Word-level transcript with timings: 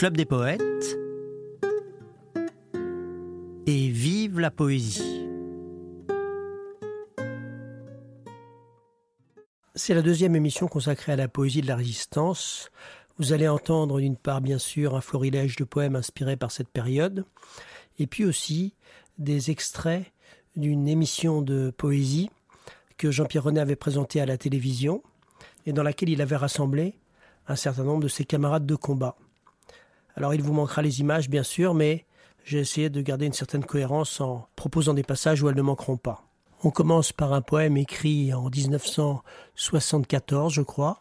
Club 0.00 0.16
des 0.16 0.24
poètes 0.24 0.96
et 3.66 3.88
vive 3.90 4.40
la 4.40 4.50
poésie. 4.50 5.28
C'est 9.74 9.92
la 9.92 10.00
deuxième 10.00 10.34
émission 10.34 10.68
consacrée 10.68 11.12
à 11.12 11.16
la 11.16 11.28
poésie 11.28 11.60
de 11.60 11.66
la 11.66 11.76
résistance. 11.76 12.70
Vous 13.18 13.34
allez 13.34 13.46
entendre 13.46 14.00
d'une 14.00 14.16
part 14.16 14.40
bien 14.40 14.56
sûr 14.56 14.96
un 14.96 15.02
florilège 15.02 15.56
de 15.56 15.64
poèmes 15.64 15.96
inspirés 15.96 16.38
par 16.38 16.50
cette 16.50 16.70
période, 16.70 17.26
et 17.98 18.06
puis 18.06 18.24
aussi 18.24 18.72
des 19.18 19.50
extraits 19.50 20.06
d'une 20.56 20.88
émission 20.88 21.42
de 21.42 21.74
poésie 21.76 22.30
que 22.96 23.10
Jean-Pierre 23.10 23.44
René 23.44 23.60
avait 23.60 23.76
présentée 23.76 24.22
à 24.22 24.24
la 24.24 24.38
télévision 24.38 25.02
et 25.66 25.74
dans 25.74 25.82
laquelle 25.82 26.08
il 26.08 26.22
avait 26.22 26.36
rassemblé 26.36 26.94
un 27.48 27.56
certain 27.56 27.84
nombre 27.84 28.04
de 28.04 28.08
ses 28.08 28.24
camarades 28.24 28.64
de 28.64 28.76
combat. 28.76 29.18
Alors 30.16 30.34
il 30.34 30.42
vous 30.42 30.52
manquera 30.52 30.82
les 30.82 31.00
images 31.00 31.30
bien 31.30 31.42
sûr, 31.42 31.74
mais 31.74 32.04
j'ai 32.44 32.58
essayé 32.58 32.90
de 32.90 33.00
garder 33.00 33.26
une 33.26 33.32
certaine 33.32 33.64
cohérence 33.64 34.20
en 34.20 34.46
proposant 34.56 34.94
des 34.94 35.02
passages 35.02 35.42
où 35.42 35.48
elles 35.48 35.56
ne 35.56 35.62
manqueront 35.62 35.96
pas. 35.96 36.24
On 36.62 36.70
commence 36.70 37.12
par 37.12 37.32
un 37.32 37.40
poème 37.40 37.76
écrit 37.76 38.34
en 38.34 38.50
1974, 38.50 40.52
je 40.52 40.62
crois, 40.62 41.00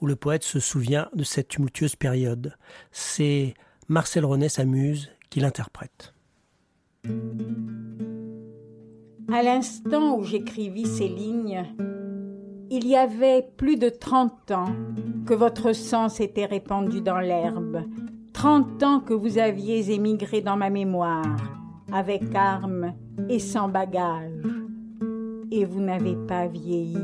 où 0.00 0.06
le 0.06 0.16
poète 0.16 0.44
se 0.44 0.60
souvient 0.60 1.08
de 1.14 1.24
cette 1.24 1.48
tumultueuse 1.48 1.96
période. 1.96 2.56
C'est 2.92 3.54
Marcel 3.88 4.24
René 4.24 4.48
s'amuse 4.48 5.10
qui 5.28 5.40
l'interprète. 5.40 6.14
À 9.32 9.42
l'instant 9.42 10.16
où 10.16 10.24
j'écrivis 10.24 10.86
ces 10.86 11.08
lignes, 11.08 11.64
il 12.70 12.86
y 12.86 12.96
avait 12.96 13.46
plus 13.56 13.76
de 13.76 13.88
trente 13.88 14.50
ans 14.50 14.74
que 15.26 15.34
votre 15.34 15.72
sang 15.72 16.08
s'était 16.08 16.46
répandu 16.46 17.00
dans 17.00 17.18
l'herbe, 17.18 17.82
trente 18.42 18.82
ans 18.82 18.98
que 18.98 19.14
vous 19.14 19.38
aviez 19.38 19.92
émigré 19.92 20.40
dans 20.40 20.56
ma 20.56 20.68
mémoire, 20.68 21.36
avec 21.92 22.22
armes 22.34 22.92
et 23.28 23.38
sans 23.38 23.68
bagages. 23.68 24.32
Et 25.52 25.64
vous 25.64 25.80
n'avez 25.80 26.16
pas 26.26 26.48
vieilli. 26.48 26.98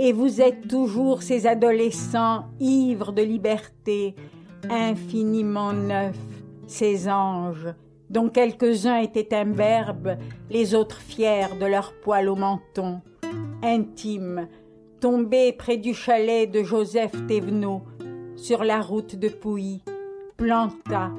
Et 0.00 0.12
vous 0.12 0.40
êtes 0.40 0.66
toujours 0.66 1.22
ces 1.22 1.46
adolescents 1.46 2.46
ivres 2.58 3.12
de 3.12 3.22
liberté, 3.22 4.16
infiniment 4.68 5.72
neufs, 5.72 6.42
ces 6.66 7.08
anges, 7.08 7.72
dont 8.10 8.28
quelques-uns 8.28 8.98
étaient 8.98 9.36
imberbes, 9.36 10.16
les 10.50 10.74
autres 10.74 11.00
fiers 11.00 11.54
de 11.60 11.66
leur 11.66 11.92
poil 12.00 12.28
au 12.28 12.34
menton, 12.34 13.00
intimes, 13.62 14.48
tombés 14.98 15.52
près 15.52 15.76
du 15.76 15.94
chalet 15.94 16.50
de 16.50 16.64
Joseph 16.64 17.12
Thévenot, 17.28 17.82
sur 18.34 18.64
la 18.64 18.80
route 18.80 19.14
de 19.14 19.28
Pouilly, 19.28 19.84
planta, 20.38 21.10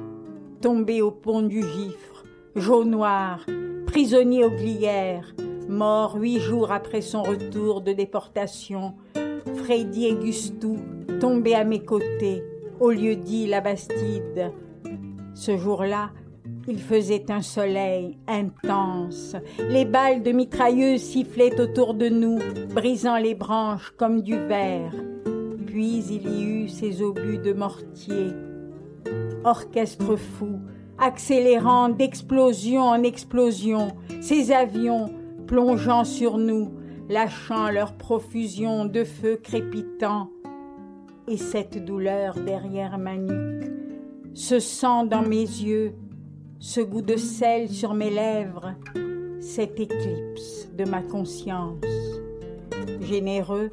tombé 0.62 1.02
au 1.02 1.10
pont 1.10 1.42
du 1.42 1.60
Gifre, 1.60 2.24
jaune 2.56 2.90
noir, 2.90 3.44
prisonnier 3.86 4.46
au 4.46 4.50
glières, 4.50 5.34
mort 5.68 6.16
huit 6.16 6.40
jours 6.40 6.72
après 6.72 7.02
son 7.02 7.22
retour 7.22 7.82
de 7.82 7.92
déportation, 7.92 8.94
Freddy 9.56 10.10
Augustou, 10.10 10.78
tombé 11.20 11.54
à 11.54 11.64
mes 11.64 11.84
côtés, 11.84 12.42
au 12.80 12.90
lieu 12.90 13.14
dit 13.14 13.46
la 13.46 13.60
Bastide. 13.60 14.52
Ce 15.34 15.58
jour-là, 15.58 16.12
il 16.66 16.80
faisait 16.80 17.30
un 17.30 17.42
soleil 17.42 18.16
intense. 18.26 19.36
Les 19.68 19.84
balles 19.84 20.22
de 20.22 20.32
mitrailleuses 20.32 21.02
sifflaient 21.02 21.60
autour 21.60 21.92
de 21.92 22.08
nous, 22.08 22.38
brisant 22.74 23.18
les 23.18 23.34
branches 23.34 23.92
comme 23.98 24.22
du 24.22 24.38
verre. 24.38 24.94
Puis 25.66 26.04
il 26.08 26.26
y 26.26 26.42
eut 26.42 26.68
ces 26.68 27.02
obus 27.02 27.38
de 27.38 27.52
mortier. 27.52 28.32
Orchestre 29.44 30.16
fou, 30.16 30.60
accélérant 30.98 31.88
d'explosion 31.88 32.82
en 32.82 33.02
explosion, 33.02 33.88
ces 34.20 34.52
avions 34.52 35.10
plongeant 35.46 36.04
sur 36.04 36.38
nous, 36.38 36.72
lâchant 37.08 37.70
leur 37.70 37.94
profusion 37.94 38.84
de 38.84 39.04
feu 39.04 39.36
crépitant. 39.42 40.30
Et 41.26 41.36
cette 41.36 41.84
douleur 41.84 42.34
derrière 42.34 42.98
ma 42.98 43.16
nuque, 43.16 43.70
ce 44.34 44.60
sang 44.60 45.04
dans 45.04 45.22
mes 45.22 45.42
yeux, 45.42 45.92
ce 46.58 46.80
goût 46.80 47.02
de 47.02 47.16
sel 47.16 47.68
sur 47.68 47.94
mes 47.94 48.10
lèvres, 48.10 48.74
cette 49.40 49.80
éclipse 49.80 50.68
de 50.76 50.84
ma 50.84 51.02
conscience. 51.02 51.82
Généreux, 53.00 53.70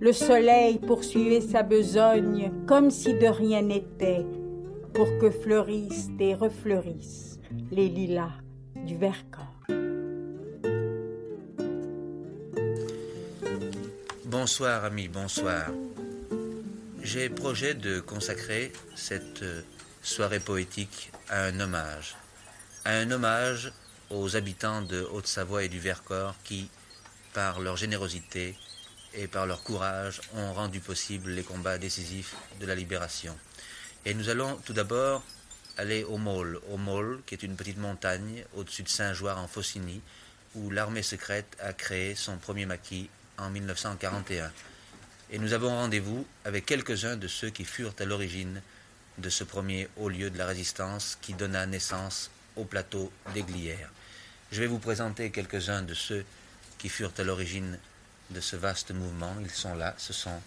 le 0.00 0.12
soleil 0.12 0.78
poursuivait 0.78 1.40
sa 1.40 1.62
besogne 1.62 2.52
comme 2.66 2.90
si 2.90 3.14
de 3.14 3.26
rien 3.26 3.62
n'était, 3.62 4.26
pour 4.94 5.18
que 5.18 5.30
fleurissent 5.30 6.08
et 6.18 6.34
refleurissent 6.34 7.38
les 7.70 7.88
lilas 7.88 8.32
du 8.74 8.96
Vercors. 8.96 9.44
Bonsoir 14.24 14.84
amis, 14.84 15.08
bonsoir. 15.08 15.70
J'ai 17.02 17.28
projet 17.28 17.74
de 17.74 18.00
consacrer 18.00 18.72
cette 18.94 19.44
soirée 20.02 20.40
poétique 20.40 21.10
à 21.28 21.44
un 21.44 21.60
hommage, 21.60 22.16
à 22.84 22.92
un 22.92 23.10
hommage 23.10 23.72
aux 24.10 24.36
habitants 24.36 24.82
de 24.82 25.02
Haute-Savoie 25.12 25.64
et 25.64 25.68
du 25.68 25.80
Vercors 25.80 26.34
qui, 26.44 26.68
par 27.32 27.60
leur 27.60 27.76
générosité 27.76 28.56
et 29.14 29.26
par 29.26 29.46
leur 29.46 29.62
courage, 29.62 30.20
ont 30.34 30.52
rendu 30.52 30.80
possible 30.80 31.30
les 31.30 31.42
combats 31.42 31.78
décisifs 31.78 32.34
de 32.60 32.66
la 32.66 32.74
libération. 32.74 33.36
Et 34.04 34.14
nous 34.14 34.28
allons 34.28 34.56
tout 34.64 34.72
d'abord 34.72 35.22
aller 35.76 36.04
au 36.04 36.18
Môle, 36.18 36.60
au 36.70 36.76
Môle, 36.76 37.20
qui 37.26 37.34
est 37.34 37.42
une 37.42 37.56
petite 37.56 37.78
montagne 37.78 38.44
au-dessus 38.54 38.82
de 38.82 38.88
Saint-Joire 38.88 39.38
en 39.38 39.48
Faucigny, 39.48 40.00
où 40.54 40.70
l'armée 40.70 41.02
secrète 41.02 41.56
a 41.60 41.72
créé 41.72 42.14
son 42.14 42.36
premier 42.36 42.66
maquis 42.66 43.10
en 43.38 43.50
1941. 43.50 44.50
Et 45.30 45.38
nous 45.38 45.52
avons 45.52 45.68
rendez-vous 45.68 46.26
avec 46.44 46.64
quelques-uns 46.64 47.16
de 47.16 47.28
ceux 47.28 47.50
qui 47.50 47.64
furent 47.64 47.94
à 47.98 48.04
l'origine 48.04 48.62
de 49.18 49.28
ce 49.28 49.44
premier 49.44 49.88
haut 49.96 50.08
lieu 50.08 50.30
de 50.30 50.38
la 50.38 50.46
résistance 50.46 51.18
qui 51.20 51.34
donna 51.34 51.66
naissance 51.66 52.30
au 52.56 52.64
plateau 52.64 53.12
des 53.34 53.42
Glières. 53.42 53.90
Je 54.50 54.60
vais 54.60 54.66
vous 54.66 54.78
présenter 54.78 55.30
quelques-uns 55.30 55.82
de 55.82 55.94
ceux 55.94 56.24
qui 56.78 56.88
furent 56.88 57.12
à 57.18 57.24
l'origine 57.24 57.78
de 58.30 58.40
ce 58.40 58.56
vaste 58.56 58.92
mouvement. 58.92 59.34
Ils 59.40 59.50
sont 59.50 59.74
là, 59.74 59.94
ce 59.98 60.12
sont 60.12 60.40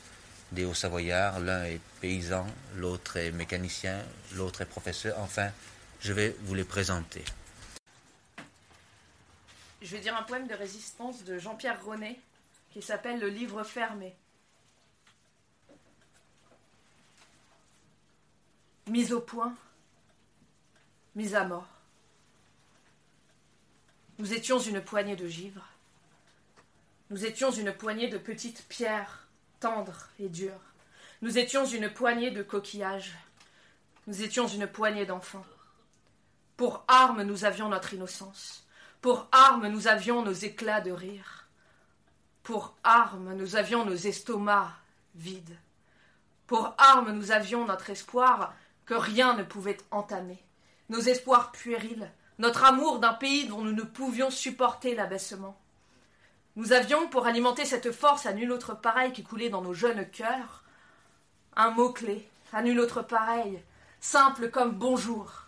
des 0.51 0.65
Hauts-Savoyards, 0.65 1.39
l'un 1.39 1.63
est 1.65 1.79
paysan, 2.01 2.45
l'autre 2.75 3.17
est 3.17 3.31
mécanicien, 3.31 4.03
l'autre 4.33 4.61
est 4.61 4.65
professeur. 4.65 5.17
Enfin, 5.19 5.49
je 5.99 6.13
vais 6.13 6.35
vous 6.41 6.55
les 6.55 6.63
présenter. 6.63 7.23
Je 9.81 9.95
vais 9.95 10.01
dire 10.01 10.15
un 10.15 10.23
poème 10.23 10.47
de 10.47 10.53
résistance 10.53 11.23
de 11.23 11.37
Jean-Pierre 11.37 11.83
René 11.83 12.19
qui 12.71 12.81
s'appelle 12.81 13.19
Le 13.19 13.29
livre 13.29 13.63
fermé. 13.63 14.13
mise 18.91 19.13
au 19.13 19.21
point, 19.21 19.55
mise 21.15 21.33
à 21.33 21.45
mort. 21.45 21.67
Nous 24.19 24.33
étions 24.33 24.59
une 24.59 24.81
poignée 24.81 25.15
de 25.15 25.27
givre. 25.27 25.65
Nous 27.09 27.25
étions 27.25 27.51
une 27.51 27.73
poignée 27.73 28.09
de 28.09 28.17
petites 28.17 28.65
pierres, 28.67 29.20
tendres 29.61 30.09
et 30.19 30.27
dures. 30.27 30.59
Nous 31.21 31.37
étions 31.37 31.65
une 31.65 31.89
poignée 31.89 32.31
de 32.31 32.43
coquillages. 32.43 33.15
Nous 34.07 34.23
étions 34.23 34.47
une 34.47 34.67
poignée 34.67 35.05
d'enfants. 35.05 35.45
Pour 36.57 36.83
armes, 36.89 37.21
nous 37.21 37.45
avions 37.45 37.69
notre 37.69 37.93
innocence. 37.93 38.65
Pour 38.99 39.27
armes, 39.31 39.67
nous 39.67 39.87
avions 39.87 40.23
nos 40.23 40.33
éclats 40.33 40.81
de 40.81 40.91
rire. 40.91 41.47
Pour 42.43 42.75
armes, 42.83 43.33
nous 43.35 43.55
avions 43.55 43.85
nos 43.85 43.95
estomacs 43.95 44.73
vides. 45.15 45.57
Pour 46.47 46.73
armes, 46.77 47.11
nous 47.11 47.31
avions 47.31 47.65
notre 47.65 47.91
espoir 47.91 48.53
que 48.85 48.95
rien 48.95 49.35
ne 49.35 49.43
pouvait 49.43 49.77
entamer. 49.91 50.43
Nos 50.89 50.99
espoirs 50.99 51.51
puérils, 51.51 52.11
notre 52.39 52.63
amour 52.63 52.99
d'un 52.99 53.13
pays 53.13 53.47
dont 53.47 53.61
nous 53.61 53.73
ne 53.73 53.83
pouvions 53.83 54.31
supporter 54.31 54.95
l'abaissement. 54.95 55.60
Nous 56.57 56.73
avions, 56.73 57.07
pour 57.07 57.27
alimenter 57.27 57.65
cette 57.65 57.91
force 57.91 58.25
à 58.25 58.33
nul 58.33 58.51
autre 58.51 58.73
pareil 58.73 59.13
qui 59.13 59.23
coulait 59.23 59.49
dans 59.49 59.61
nos 59.61 59.73
jeunes 59.73 60.09
cœurs, 60.09 60.63
un 61.55 61.71
mot-clé, 61.71 62.27
à 62.51 62.61
nul 62.61 62.79
autre 62.79 63.01
pareil, 63.01 63.63
simple 64.01 64.49
comme 64.49 64.71
bonjour, 64.71 65.45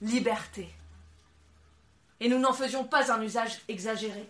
liberté. 0.00 0.72
Et 2.20 2.28
nous 2.28 2.38
n'en 2.38 2.54
faisions 2.54 2.84
pas 2.84 3.12
un 3.12 3.22
usage 3.22 3.60
exagéré. 3.68 4.28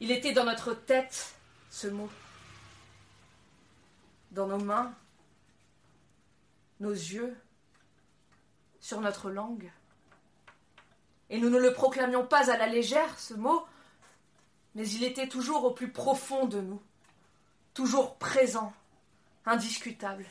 Il 0.00 0.10
était 0.10 0.32
dans 0.32 0.44
notre 0.44 0.74
tête, 0.74 1.34
ce 1.70 1.86
mot. 1.86 2.10
Dans 4.32 4.46
nos 4.46 4.58
mains, 4.58 4.92
nos 6.80 6.92
yeux 6.92 7.36
sur 8.80 9.00
notre 9.00 9.30
langue. 9.30 9.70
Et 11.30 11.38
nous 11.38 11.50
ne 11.50 11.58
le 11.58 11.72
proclamions 11.72 12.26
pas 12.26 12.50
à 12.50 12.56
la 12.56 12.66
légère, 12.66 13.18
ce 13.18 13.34
mot, 13.34 13.64
mais 14.74 14.88
il 14.88 15.04
était 15.04 15.28
toujours 15.28 15.64
au 15.64 15.70
plus 15.72 15.90
profond 15.90 16.46
de 16.46 16.60
nous, 16.60 16.82
toujours 17.74 18.16
présent, 18.16 18.72
indiscutable. 19.46 20.26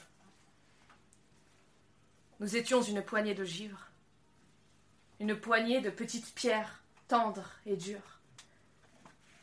Nous 2.40 2.56
étions 2.56 2.82
une 2.82 3.02
poignée 3.02 3.34
de 3.34 3.44
givre, 3.44 3.88
une 5.20 5.36
poignée 5.36 5.82
de 5.82 5.90
petites 5.90 6.34
pierres 6.36 6.84
tendres 7.08 7.52
et 7.66 7.76
dures, 7.76 8.20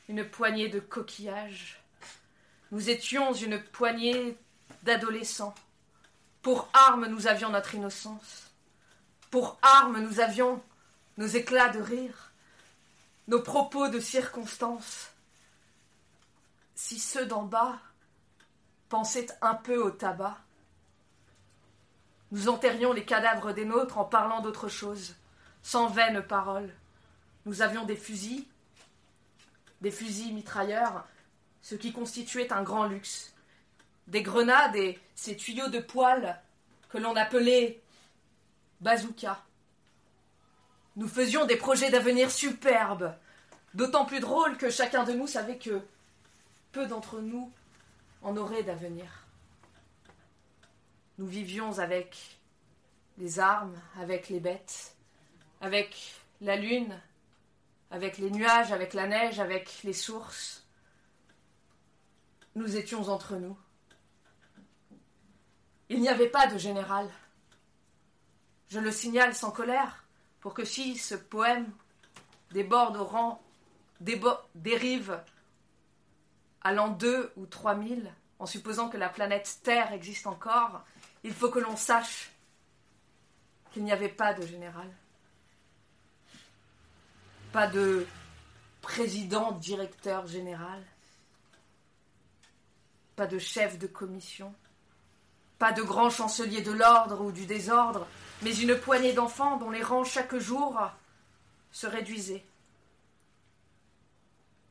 une 0.09 0.25
poignée 0.25 0.69
de 0.69 0.81
coquillages. 0.81 1.83
Nous 2.71 2.91
étions 2.91 3.33
une 3.33 3.63
poignée 3.63 4.37
d'adolescents. 4.83 5.55
Pour 6.43 6.69
armes, 6.73 7.07
nous 7.07 7.27
avions 7.27 7.51
notre 7.51 7.75
innocence. 7.75 8.53
Pour 9.31 9.59
armes, 9.63 10.01
nous 10.01 10.21
avions 10.21 10.63
nos 11.17 11.27
éclats 11.27 11.71
de 11.71 11.81
rire, 11.81 12.33
nos 13.29 13.43
propos 13.43 13.89
de 13.89 14.01
circonstance. 14.01 15.11
Si 16.75 16.99
ceux 16.99 17.27
d'en 17.27 17.45
bas 17.45 17.79
pensaient 18.89 19.29
un 19.41 19.55
peu 19.55 19.77
au 19.83 19.91
tabac, 19.91 20.39
nous 22.33 22.49
enterrions 22.49 22.93
les 22.93 23.05
cadavres 23.05 23.53
des 23.53 23.65
nôtres 23.65 23.99
en 23.99 24.05
parlant 24.05 24.41
d'autre 24.41 24.69
chose, 24.69 25.15
sans 25.63 25.89
vaines 25.89 26.23
paroles. 26.23 26.73
Nous 27.47 27.63
avions 27.63 27.85
des 27.85 27.97
fusils, 27.97 28.45
des 29.81 29.91
fusils 29.91 30.35
mitrailleurs, 30.35 31.07
ce 31.63 31.75
qui 31.75 31.93
constituait 31.93 32.53
un 32.53 32.63
grand 32.63 32.87
luxe, 32.87 33.33
des 34.07 34.23
grenades 34.23 34.77
et 34.77 34.99
ces 35.15 35.37
tuyaux 35.37 35.69
de 35.69 35.79
poils 35.79 36.39
que 36.89 36.99
l'on 36.99 37.17
appelait 37.17 37.81
bazooka. 38.81 39.43
Nous 40.97 41.09
faisions 41.09 41.45
des 41.45 41.57
projets 41.57 41.91
d'avenir 41.91 42.31
superbes, 42.31 43.15
d'autant 43.75 44.05
plus 44.05 44.21
drôles 44.21 44.57
que 44.57 44.71
chacun 44.71 45.05
de 45.05 45.13
nous 45.13 45.27
savait 45.27 45.59
que 45.59 45.81
peu 46.71 46.87
d'entre 46.87 47.21
nous 47.21 47.53
en 48.23 48.37
auraient 48.37 48.63
d'avenir. 48.63 49.27
Nous 51.19 51.27
vivions 51.27 51.79
avec 51.79 52.39
les 53.19 53.39
armes, 53.39 53.77
avec 53.99 54.29
les 54.29 54.41
bêtes, 54.41 54.95
avec 55.61 56.15
la 56.41 56.57
lune, 56.57 57.01
avec 57.91 58.19
les 58.19 58.31
nuages, 58.31 58.73
avec 58.73 58.95
la 58.95 59.07
neige, 59.07 59.41
avec 59.41 59.83
les 59.83 59.93
sources. 59.93 60.65
Nous 62.55 62.77
étions 62.77 63.09
entre 63.09 63.37
nous. 63.37 63.57
Il 65.89 66.01
n'y 66.01 66.09
avait 66.09 66.29
pas 66.29 66.47
de 66.47 66.59
général. 66.59 67.09
Je 68.69 68.81
le 68.81 68.91
signale 68.91 69.35
sans 69.35 69.51
colère, 69.51 70.04
pour 70.45 70.53
que 70.53 70.67
si 70.67 70.99
ce 70.99 71.15
poème 71.15 71.73
déborde 72.51 72.99
au 72.99 73.05
rang, 73.05 73.43
dérive 73.99 75.19
à 76.61 76.71
l'an 76.71 76.89
deux 76.89 77.33
ou 77.37 77.47
trois 77.47 77.75
mille, 77.75 78.13
en 78.39 78.45
supposant 78.45 78.91
que 78.91 78.99
la 78.99 79.09
planète 79.09 79.61
Terre 79.63 79.95
existe 79.95 80.27
encore, 80.27 80.85
il 81.23 81.33
faut 81.33 81.49
que 81.49 81.61
l'on 81.61 81.79
sache 81.79 82.31
qu'il 83.73 83.85
n'y 83.85 83.93
avait 83.93 84.11
pas 84.11 84.35
de 84.35 84.47
général, 84.47 84.95
pas 87.51 87.67
de 87.67 88.07
président, 88.83 89.53
directeur 89.53 90.27
général, 90.27 90.85
pas 93.17 93.27
de 93.27 93.39
chef 93.39 93.79
de 93.79 93.87
commission, 93.87 94.55
pas 95.59 95.73
de 95.73 95.83
grand 95.83 96.11
chancelier 96.11 96.63
de 96.63 96.73
l'ordre 96.73 97.21
ou 97.23 97.33
du 97.33 97.47
désordre, 97.47 98.07
mais 98.43 98.55
une 98.57 98.77
poignée 98.79 99.13
d'enfants 99.13 99.57
dont 99.57 99.71
les 99.71 99.83
rangs 99.83 100.05
chaque 100.05 100.37
jour 100.37 100.81
se 101.73 101.87
réduisaient. 101.87 102.45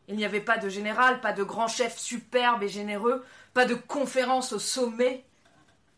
Il 0.07 0.15
n'y 0.15 0.25
avait 0.25 0.41
pas 0.41 0.57
de 0.57 0.69
général, 0.69 1.21
pas 1.21 1.33
de 1.33 1.43
grand 1.43 1.67
chef 1.67 1.97
superbe 1.97 2.63
et 2.63 2.69
généreux, 2.69 3.25
pas 3.53 3.65
de 3.65 3.75
conférence 3.75 4.51
au 4.53 4.59
sommet, 4.59 5.23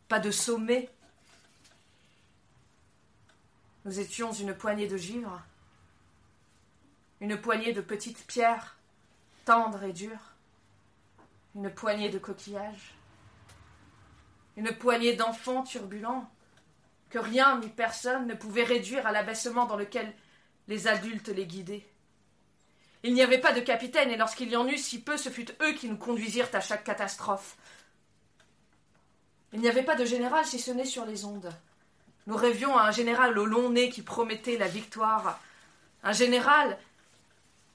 pas 0.07 0.19
de 0.19 0.31
sommet. 0.31 0.89
Nous 3.85 3.99
étions 3.99 4.31
une 4.31 4.53
poignée 4.53 4.88
de 4.88 4.97
givre, 4.97 5.41
une 7.19 7.38
poignée 7.38 7.73
de 7.73 7.81
petites 7.81 8.25
pierres, 8.27 8.75
tendres 9.45 9.83
et 9.83 9.93
dures, 9.93 10.33
une 11.55 11.69
poignée 11.69 12.09
de 12.09 12.19
coquillages, 12.19 12.93
une 14.57 14.71
poignée 14.71 15.13
d'enfants 15.13 15.63
turbulents, 15.63 16.29
que 17.09 17.19
rien 17.19 17.59
ni 17.59 17.69
personne 17.69 18.27
ne 18.27 18.33
pouvait 18.33 18.63
réduire 18.63 19.05
à 19.07 19.11
l'abaissement 19.11 19.65
dans 19.65 19.77
lequel 19.77 20.13
les 20.67 20.87
adultes 20.87 21.29
les 21.29 21.45
guidaient. 21.45 21.85
Il 23.03 23.13
n'y 23.13 23.21
avait 23.21 23.39
pas 23.39 23.53
de 23.53 23.59
capitaine, 23.59 24.09
et 24.09 24.17
lorsqu'il 24.17 24.49
y 24.49 24.55
en 24.55 24.67
eut 24.67 24.77
si 24.77 24.99
peu, 25.01 25.15
ce 25.15 25.29
fut 25.29 25.47
eux 25.61 25.73
qui 25.73 25.87
nous 25.87 25.97
conduisirent 25.97 26.49
à 26.53 26.59
chaque 26.59 26.83
catastrophe. 26.83 27.55
Il 29.53 29.59
n'y 29.59 29.69
avait 29.69 29.83
pas 29.83 29.95
de 29.95 30.05
général 30.05 30.45
si 30.45 30.59
ce 30.59 30.71
n'est 30.71 30.85
sur 30.85 31.05
les 31.05 31.23
ondes. 31.23 31.51
Nous 32.27 32.35
rêvions 32.35 32.75
à 32.75 32.83
un 32.83 32.91
général 32.91 33.37
au 33.37 33.45
long 33.45 33.69
nez 33.69 33.89
qui 33.89 34.01
promettait 34.01 34.57
la 34.57 34.67
victoire, 34.67 35.39
un 36.03 36.11
général 36.11 36.77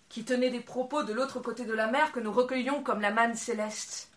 qui 0.09 0.25
tenait 0.25 0.51
des 0.51 0.61
propos 0.61 1.05
de 1.05 1.13
l'autre 1.13 1.39
côté 1.39 1.65
de 1.65 1.73
la 1.73 1.87
mer 1.87 2.11
que 2.11 2.21
nous 2.21 2.33
recueillions 2.33 2.83
comme 2.83 3.01
la 3.01 3.13
manne 3.13 3.37
céleste. 3.37 4.10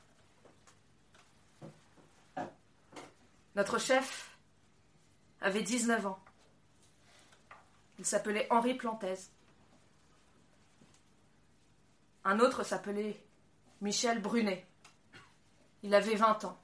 Notre 3.56 3.78
chef 3.78 4.38
avait 5.42 5.62
19 5.62 6.08
ans. 6.08 6.20
Il 8.00 8.06
s'appelait 8.06 8.48
Henri 8.50 8.74
Plantez. 8.74 9.16
Un 12.24 12.40
autre 12.40 12.64
s'appelait 12.64 13.22
Michel 13.82 14.22
Brunet. 14.22 14.66
Il 15.84 15.94
avait 15.94 16.16
20 16.16 16.46
ans. 16.46 16.60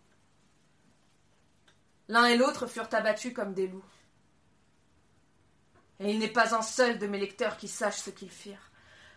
L'un 2.08 2.26
et 2.26 2.38
l'autre 2.38 2.66
furent 2.66 2.90
abattus 2.92 3.34
comme 3.34 3.54
des 3.54 3.68
loups. 3.68 3.84
Et 6.00 6.12
il 6.12 6.20
n'est 6.20 6.30
pas 6.30 6.56
un 6.56 6.62
seul 6.62 6.98
de 6.98 7.06
mes 7.06 7.20
lecteurs 7.20 7.58
qui 7.58 7.68
sache 7.68 7.98
ce 7.98 8.10
qu'ils 8.10 8.32
firent. 8.32 8.72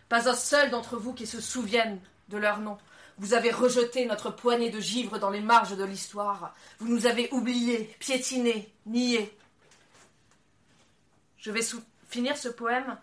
Pas 0.09 0.29
un 0.29 0.35
seul 0.35 0.69
d'entre 0.69 0.97
vous 0.97 1.13
qui 1.13 1.25
se 1.25 1.41
souvienne 1.41 1.99
de 2.27 2.37
leur 2.37 2.59
nom. 2.59 2.77
Vous 3.17 3.33
avez 3.33 3.51
rejeté 3.51 4.05
notre 4.05 4.31
poignée 4.31 4.69
de 4.69 4.79
givre 4.79 5.19
dans 5.19 5.29
les 5.29 5.41
marges 5.41 5.77
de 5.77 5.83
l'histoire. 5.83 6.55
Vous 6.79 6.87
nous 6.87 7.05
avez 7.05 7.31
oubliés, 7.31 7.95
piétinés, 7.99 8.73
niés. 8.85 9.37
Je 11.37 11.51
vais 11.51 11.61
finir 12.09 12.37
ce 12.37 12.49
poème 12.49 12.97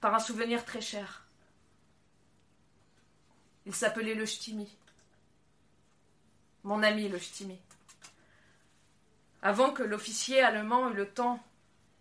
par 0.00 0.14
un 0.14 0.18
souvenir 0.18 0.64
très 0.64 0.80
cher. 0.80 1.24
Il 3.64 3.74
s'appelait 3.74 4.14
le 4.14 4.26
Ch'timi. 4.26 4.76
Mon 6.64 6.82
ami 6.82 7.08
le 7.08 7.18
Ch'timi. 7.18 7.58
Avant 9.42 9.72
que 9.72 9.82
l'officier 9.82 10.40
allemand 10.40 10.90
eût 10.90 10.94
le 10.94 11.08
temps 11.08 11.40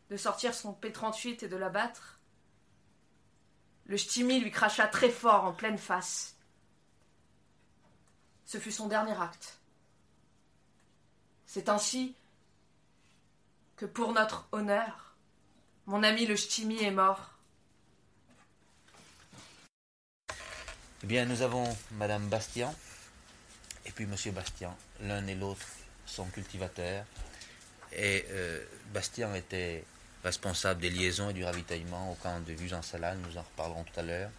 de 0.09 0.17
sortir 0.17 0.53
son 0.53 0.73
P-38 0.73 1.45
et 1.45 1.47
de 1.47 1.57
l'abattre, 1.57 2.19
le 3.85 3.97
Ch'timi 3.97 4.39
lui 4.39 4.51
cracha 4.51 4.87
très 4.87 5.09
fort 5.09 5.45
en 5.45 5.53
pleine 5.53 5.77
face. 5.77 6.34
Ce 8.45 8.57
fut 8.57 8.71
son 8.71 8.87
dernier 8.87 9.19
acte. 9.19 9.57
C'est 11.47 11.69
ainsi 11.69 12.15
que 13.77 13.85
pour 13.85 14.13
notre 14.13 14.47
honneur, 14.51 15.15
mon 15.85 16.03
ami 16.03 16.25
le 16.25 16.35
Ch'timi 16.35 16.81
est 16.83 16.91
mort. 16.91 17.31
Eh 21.03 21.07
bien, 21.07 21.25
nous 21.25 21.41
avons 21.41 21.75
Madame 21.91 22.27
Bastien 22.27 22.73
et 23.85 23.91
puis 23.91 24.05
Monsieur 24.05 24.31
Bastien. 24.31 24.75
L'un 25.01 25.25
et 25.27 25.35
l'autre 25.35 25.65
sont 26.05 26.25
cultivateurs. 26.25 27.05
Et 27.93 28.25
euh, 28.29 28.63
Bastien 28.93 29.33
était 29.35 29.83
responsable 30.23 30.81
des 30.81 30.89
liaisons 30.89 31.29
et 31.29 31.33
du 31.33 31.43
ravitaillement 31.43 32.11
au 32.11 32.15
camp 32.15 32.39
de 32.39 32.53
Vuge-en-Salade, 32.53 33.19
nous 33.27 33.37
en 33.37 33.43
reparlerons 33.43 33.83
tout 33.83 33.99
à 33.99 34.03
l'heure. 34.03 34.31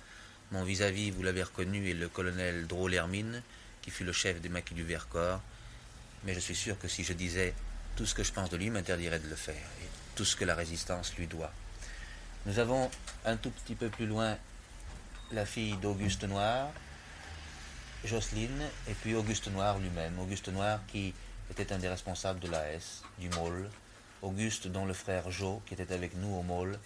Mon 0.50 0.64
vis-à-vis, 0.64 1.10
vous 1.10 1.22
l'avez 1.22 1.42
reconnu, 1.42 1.90
est 1.90 1.94
le 1.94 2.08
colonel 2.08 2.66
Drôle-Hermine, 2.66 3.42
qui 3.86 3.92
fut 3.92 4.02
le 4.02 4.12
chef 4.12 4.40
des 4.40 4.48
maquis 4.48 4.74
du 4.74 4.82
Vercors. 4.82 5.40
Mais 6.24 6.34
je 6.34 6.40
suis 6.40 6.56
sûr 6.56 6.76
que 6.76 6.88
si 6.88 7.04
je 7.04 7.12
disais 7.12 7.54
tout 7.94 8.04
ce 8.04 8.16
que 8.16 8.24
je 8.24 8.32
pense 8.32 8.50
de 8.50 8.56
lui, 8.56 8.68
m'interdirait 8.68 9.20
de 9.20 9.28
le 9.28 9.36
faire, 9.36 9.54
et 9.54 9.88
tout 10.16 10.24
ce 10.24 10.34
que 10.34 10.44
la 10.44 10.56
résistance 10.56 11.14
lui 11.16 11.28
doit. 11.28 11.52
Nous 12.46 12.58
avons 12.58 12.90
un 13.24 13.36
tout 13.36 13.50
petit 13.50 13.76
peu 13.76 13.88
plus 13.88 14.06
loin 14.06 14.36
la 15.30 15.46
fille 15.46 15.76
d'Auguste 15.76 16.24
Noir, 16.24 16.68
Jocelyne, 18.04 18.60
et 18.88 18.94
puis 18.94 19.14
Auguste 19.14 19.46
Noir 19.52 19.78
lui-même. 19.78 20.18
Auguste 20.18 20.48
Noir 20.48 20.80
qui 20.88 21.14
était 21.48 21.72
un 21.72 21.78
des 21.78 21.88
responsables 21.88 22.40
de 22.40 22.48
l'AS, 22.48 23.04
du 23.20 23.28
môle. 23.30 23.70
Auguste, 24.20 24.66
dont 24.66 24.84
le 24.84 24.94
frère 24.94 25.30
Jo, 25.30 25.62
qui 25.66 25.74
était 25.74 25.92
avec 25.92 26.16
nous 26.16 26.34
au 26.34 26.42
môle, 26.42 26.76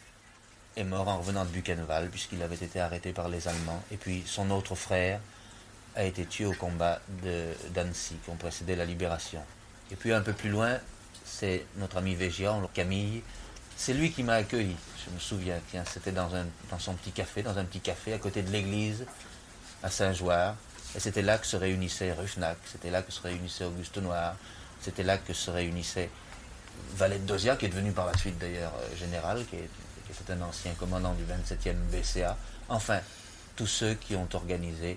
est 0.77 0.85
mort 0.85 1.09
en 1.09 1.17
revenant 1.17 1.47
de 1.47 1.51
Buchenwald, 1.51 2.11
puisqu'il 2.11 2.43
avait 2.43 2.57
été 2.57 2.79
arrêté 2.79 3.15
par 3.15 3.31
les 3.31 3.49
Allemands. 3.49 3.83
Et 3.91 3.97
puis 3.97 4.23
son 4.27 4.51
autre 4.51 4.75
frère 4.75 5.19
a 5.97 6.05
été 6.05 6.25
tué 6.27 6.47
au 6.47 6.53
combat 6.53 7.01
d'Annecy, 7.75 8.17
qui 8.25 8.31
ont 8.31 8.37
précédé 8.37 8.77
la 8.77 8.85
libération. 8.85 9.43
Et 9.91 9.97
puis 9.97 10.13
un 10.13 10.21
peu 10.21 10.33
plus 10.33 10.51
loin, 10.51 10.79
c'est 11.25 11.65
notre 11.77 11.97
ami 11.97 12.15
Végian, 12.15 12.69
Camille. 12.73 13.23
C'est 13.77 13.95
lui 13.95 14.13
qui 14.13 14.23
m'a 14.23 14.35
accueilli, 14.35 14.77
je 15.05 15.13
me 15.13 15.19
souviens. 15.19 15.59
C'était 15.87 16.13
dans, 16.13 16.29
dans 16.71 16.79
son 16.79 16.95
petit 16.95 17.13
café, 17.13 17.43
dans 17.43 17.59
un 17.59 17.65
petit 17.65 17.81
café 17.81 18.13
à 18.13 18.19
côté 18.19 18.43
de 18.43 18.51
l'église, 18.51 19.07
à 19.83 19.91
Saint-Joire. 19.91 20.57
Et 20.95 21.01
c'était 21.01 21.23
là 21.23 21.39
que 21.39 21.47
se 21.47 21.57
réunissait 21.57 22.13
Ruffnac, 22.13 22.59
c'était 22.65 22.91
là 22.91 23.03
que 23.03 23.13
se 23.13 23.23
réunissait 23.23 23.65
Auguste 23.65 23.99
Noir, 23.99 24.35
c'était 24.81 25.05
là 25.05 25.19
que 25.19 25.33
se 25.33 25.51
réunissaient 25.51 26.11
valet 26.95 27.19
de 27.19 27.27
Dosia, 27.27 27.57
qui 27.57 27.67
est 27.67 27.69
devenu 27.69 27.93
par 27.93 28.07
la 28.07 28.17
suite 28.17 28.39
d'ailleurs 28.39 28.73
euh, 28.81 28.97
général, 28.97 29.45
qui, 29.47 29.57
était 29.57 30.33
un 30.33 30.43
ancien 30.43 30.73
commandant 30.75 31.15
du 31.15 31.23
27e 31.23 31.75
BCA. 31.93 32.37
Enfin, 32.69 32.99
tous 33.55 33.69
ceux 33.69 33.95
qui 33.95 34.17
ont 34.17 34.29
organisé 34.33 34.97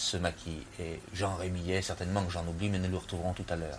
ce 0.00 0.16
maquis. 0.16 0.66
Et 0.80 1.00
Jean 1.12 1.36
Rémillet, 1.36 1.82
certainement 1.82 2.24
que 2.24 2.32
j'en 2.32 2.46
oublie, 2.46 2.68
mais 2.68 2.78
nous 2.78 2.90
le 2.90 2.96
retrouverons 2.96 3.34
tout 3.34 3.46
à 3.48 3.56
l'heure. 3.56 3.78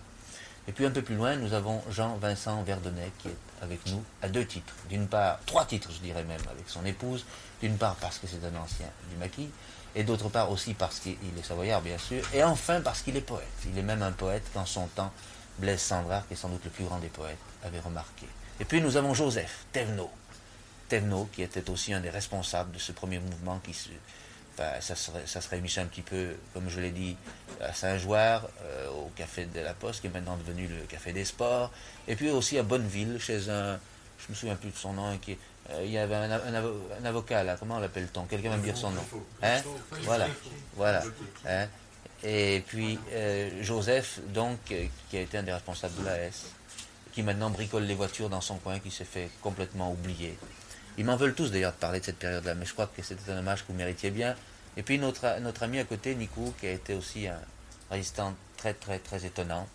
Et 0.68 0.72
puis 0.72 0.86
un 0.86 0.92
peu 0.92 1.02
plus 1.02 1.16
loin, 1.16 1.36
nous 1.36 1.54
avons 1.54 1.82
Jean-Vincent 1.90 2.62
Verdonnet 2.64 3.12
qui 3.18 3.30
est 3.30 3.64
avec 3.64 3.84
nous 3.88 4.04
à 4.22 4.30
deux 4.30 4.46
titres. 4.46 4.74
D'une 4.90 5.08
part, 5.08 5.40
trois 5.46 5.66
titres, 5.66 5.90
je 5.92 6.00
dirais 6.00 6.24
même, 6.24 6.42
avec 6.52 6.70
son 6.70 6.86
épouse. 6.86 7.26
D'une 7.62 7.78
part 7.78 7.96
parce 7.96 8.20
que 8.20 8.28
c'est 8.28 8.46
un 8.46 8.56
ancien 8.60 8.88
du 9.10 9.18
maquis, 9.18 9.50
et 9.96 10.04
d'autre 10.04 10.30
part 10.30 10.52
aussi 10.52 10.74
parce 10.74 11.00
qu'il 11.00 11.14
est 11.14 11.44
savoyard, 11.44 11.82
bien 11.82 11.98
sûr, 11.98 12.24
et 12.34 12.44
enfin 12.44 12.82
parce 12.82 13.02
qu'il 13.02 13.18
est 13.18 13.22
poète. 13.22 13.48
Il 13.68 13.78
est 13.78 13.84
même 13.84 14.02
un 14.04 14.12
poète 14.12 14.44
qu'en 14.54 14.66
son 14.66 14.88
temps, 14.88 15.12
Blaise 15.58 15.82
Sandrard, 15.82 16.28
qui 16.28 16.34
est 16.34 16.38
sans 16.38 16.50
doute 16.50 16.64
le 16.64 16.72
plus 16.72 16.86
grand 16.86 17.00
des 17.00 17.10
poètes, 17.10 17.38
avait 17.64 17.80
remarqué. 17.80 18.28
Et 18.60 18.66
puis 18.66 18.82
nous 18.82 18.98
avons 18.98 19.14
Joseph 19.14 19.66
Thévenot. 19.72 20.10
Thévenot, 20.90 21.30
qui 21.32 21.42
était 21.42 21.70
aussi 21.70 21.94
un 21.94 22.00
des 22.00 22.10
responsables 22.10 22.72
de 22.72 22.80
ce 22.80 22.92
premier 22.92 23.20
mouvement 23.20 23.60
qui 23.60 23.74
se, 23.74 23.90
ça, 24.58 24.96
serait, 24.96 25.24
ça 25.26 25.42
serait 25.42 25.58
un 25.78 25.86
petit 25.86 26.02
peu, 26.02 26.36
comme 26.54 26.70
je 26.70 26.80
l'ai 26.80 26.92
dit, 26.92 27.16
à 27.62 27.74
Saint-Jouard, 27.74 28.48
euh, 28.64 28.90
au 28.90 29.12
Café 29.16 29.46
de 29.46 29.60
la 29.60 29.74
Poste, 29.74 30.02
qui 30.02 30.08
est 30.08 30.12
maintenant 30.12 30.38
devenu 30.38 30.68
le 30.68 30.86
Café 30.88 31.14
des 31.14 31.26
Sports, 31.26 31.72
et 32.08 32.16
puis 32.16 32.30
aussi 32.30 32.58
à 32.58 32.64
Bonneville, 32.64 33.20
chez 33.20 33.50
un, 33.50 33.80
je 34.20 34.30
me 34.30 34.36
souviens 34.36 34.56
plus 34.56 34.72
de 34.72 34.76
son 34.76 34.94
nom, 34.94 35.18
euh, 35.70 35.82
il 35.84 35.92
y 35.92 35.98
avait 35.98 36.16
un, 36.16 37.06
avocat 37.06 37.44
là, 37.44 37.56
comment 37.58 37.80
l'appelle-t-on? 37.80 38.26
Quelqu'un 38.26 38.50
va 38.50 38.58
me 38.58 38.64
dire 38.64 38.78
son 38.78 38.92
nom. 38.92 39.04
Hein? 39.44 39.62
Voilà, 40.04 40.28
voilà. 40.76 41.04
Hein? 41.48 41.68
Et 42.24 42.64
puis 42.68 43.00
euh, 43.14 43.64
Joseph, 43.64 44.20
donc, 44.28 44.58
qui 44.66 45.18
a 45.18 45.22
été 45.22 45.38
un 45.38 45.44
des 45.44 45.54
responsables 45.54 45.96
de 46.02 46.06
l'AS, 46.06 46.46
qui 47.14 47.24
maintenant 47.24 47.50
bricole 47.50 47.84
les 47.84 47.96
voitures 47.96 48.30
dans 48.30 48.42
son 48.42 48.58
coin, 48.58 48.80
qui 48.80 48.92
s'est 48.92 49.06
fait 49.06 49.30
complètement 49.42 49.92
oublier. 49.92 50.38
Ils 50.98 51.06
m'en 51.06 51.16
veulent 51.16 51.34
tous 51.34 51.52
d'ailleurs 51.52 51.72
de 51.72 51.78
parler 51.78 52.00
de 52.00 52.06
cette 52.06 52.18
période-là, 52.20 52.56
mais 52.56 52.66
je 52.66 52.74
crois 52.74 52.88
que 52.88 53.02
c'était 53.02 53.32
un 53.32 53.40
hommage 53.40 53.62
que 53.62 53.72
vous 53.72 53.78
méritiez 53.78 54.12
bien. 54.12 54.36
Et 54.78 54.84
puis 54.84 55.00
notre, 55.00 55.40
notre 55.40 55.64
ami 55.64 55.80
à 55.80 55.84
côté, 55.84 56.16
Nico, 56.16 56.54
qui 56.60 56.68
a 56.68 56.72
été 56.72 56.94
aussi 56.94 57.28
un 57.28 57.40
résistant 57.90 58.36
très 58.58 58.74
très 58.74 59.00
très 59.00 59.26
étonnant. 59.26 59.68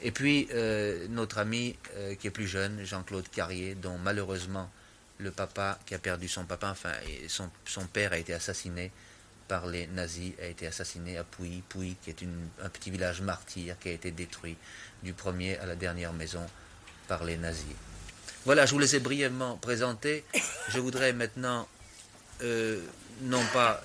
Et 0.00 0.12
puis 0.12 0.48
euh, 0.52 1.06
notre 1.08 1.38
ami 1.38 1.76
euh, 1.96 2.14
qui 2.14 2.26
est 2.26 2.30
plus 2.30 2.46
jeune, 2.46 2.84
Jean-Claude 2.84 3.28
Carrier, 3.28 3.74
dont 3.74 3.98
malheureusement 3.98 4.70
le 5.18 5.30
papa 5.30 5.78
qui 5.86 5.94
a 5.94 5.98
perdu 5.98 6.28
son 6.28 6.44
papa, 6.44 6.70
enfin 6.70 6.92
son, 7.26 7.50
son 7.64 7.86
père 7.86 8.12
a 8.12 8.18
été 8.18 8.32
assassiné 8.32 8.92
par 9.48 9.66
les 9.66 9.86
nazis, 9.88 10.34
a 10.40 10.46
été 10.46 10.66
assassiné 10.66 11.16
à 11.16 11.24
Pouilly, 11.24 11.62
Pouilly 11.68 11.96
qui 12.02 12.10
est 12.10 12.22
un 12.62 12.68
petit 12.68 12.90
village 12.90 13.22
martyr 13.22 13.78
qui 13.78 13.88
a 13.88 13.92
été 13.92 14.10
détruit 14.12 14.56
du 15.02 15.14
premier 15.14 15.58
à 15.58 15.66
la 15.66 15.74
dernière 15.74 16.12
maison 16.12 16.46
par 17.08 17.24
les 17.24 17.36
nazis. 17.36 17.64
Voilà, 18.44 18.66
je 18.66 18.72
vous 18.72 18.78
les 18.78 18.96
ai 18.96 19.00
brièvement 19.00 19.56
présentés. 19.56 20.24
Je 20.68 20.80
voudrais 20.80 21.12
maintenant, 21.12 21.68
euh, 22.42 22.80
non 23.22 23.42
pas 23.52 23.82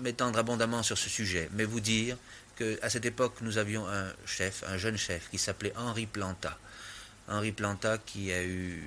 m'étendre 0.00 0.38
abondamment 0.38 0.82
sur 0.82 0.98
ce 0.98 1.08
sujet, 1.08 1.48
mais 1.52 1.64
vous 1.64 1.80
dire 1.80 2.16
qu'à 2.56 2.90
cette 2.90 3.04
époque, 3.04 3.36
nous 3.40 3.58
avions 3.58 3.86
un 3.88 4.12
chef, 4.26 4.64
un 4.66 4.76
jeune 4.76 4.96
chef, 4.96 5.30
qui 5.30 5.38
s'appelait 5.38 5.72
Henri 5.76 6.06
Planta. 6.06 6.58
Henri 7.28 7.52
Planta 7.52 7.98
qui 7.98 8.32
a 8.32 8.42
eu 8.42 8.82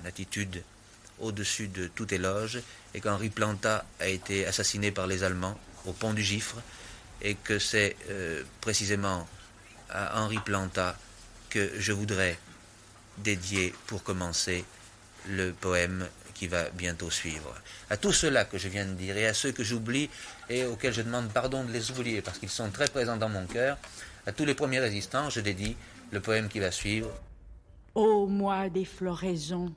une 0.00 0.06
attitude 0.06 0.62
au-dessus 1.18 1.68
de 1.68 1.86
tout 1.88 2.12
éloge, 2.12 2.60
et 2.94 3.00
qu'Henri 3.00 3.28
Planta 3.28 3.84
a 4.00 4.08
été 4.08 4.46
assassiné 4.46 4.90
par 4.90 5.06
les 5.06 5.22
Allemands 5.22 5.58
au 5.84 5.92
pont 5.92 6.14
du 6.14 6.22
Gifre, 6.22 6.56
et 7.22 7.34
que 7.34 7.58
c'est 7.58 7.96
euh, 8.08 8.42
précisément 8.60 9.28
à 9.90 10.22
Henri 10.22 10.38
Planta 10.38 10.96
que 11.50 11.70
je 11.78 11.92
voudrais 11.92 12.38
dédié 13.22 13.74
pour 13.86 14.02
commencer 14.02 14.64
le 15.28 15.52
poème 15.52 16.06
qui 16.34 16.46
va 16.46 16.70
bientôt 16.70 17.10
suivre. 17.10 17.54
À 17.90 17.96
tous 17.96 18.12
ceux-là 18.12 18.44
que 18.44 18.56
je 18.56 18.68
viens 18.68 18.86
de 18.86 18.94
dire 18.94 19.16
et 19.16 19.26
à 19.26 19.34
ceux 19.34 19.52
que 19.52 19.62
j'oublie 19.62 20.08
et 20.48 20.64
auxquels 20.64 20.94
je 20.94 21.02
demande 21.02 21.28
pardon 21.32 21.64
de 21.64 21.72
les 21.72 21.90
oublier 21.90 22.22
parce 22.22 22.38
qu'ils 22.38 22.48
sont 22.48 22.70
très 22.70 22.88
présents 22.88 23.18
dans 23.18 23.28
mon 23.28 23.46
cœur, 23.46 23.76
à 24.26 24.32
tous 24.32 24.44
les 24.44 24.54
premiers 24.54 24.80
résistants, 24.80 25.28
je 25.28 25.40
dédie 25.40 25.76
le 26.10 26.20
poème 26.20 26.48
qui 26.48 26.58
va 26.58 26.70
suivre. 26.70 27.10
Ô 27.94 28.26
moi 28.26 28.68
des 28.68 28.84
floraisons, 28.84 29.72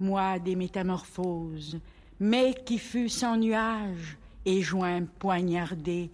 moi 0.00 0.38
des 0.38 0.56
métamorphoses, 0.56 1.78
mais 2.18 2.54
qui 2.66 2.78
fut 2.78 3.08
sans 3.08 3.36
nuages 3.36 4.16
et 4.44 4.62
joint 4.62 5.04
poignardé, 5.18 6.10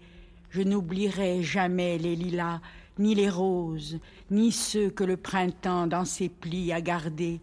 je 0.50 0.62
n'oublierai 0.62 1.42
jamais 1.42 1.98
les 1.98 2.16
lilas 2.16 2.60
ni 2.98 3.14
les 3.14 3.28
roses, 3.28 3.98
ni 4.30 4.52
ceux 4.52 4.90
que 4.90 5.04
le 5.04 5.16
printemps 5.16 5.86
dans 5.86 6.04
ses 6.04 6.28
plis 6.28 6.72
a 6.72 6.80
gardés. 6.80 7.40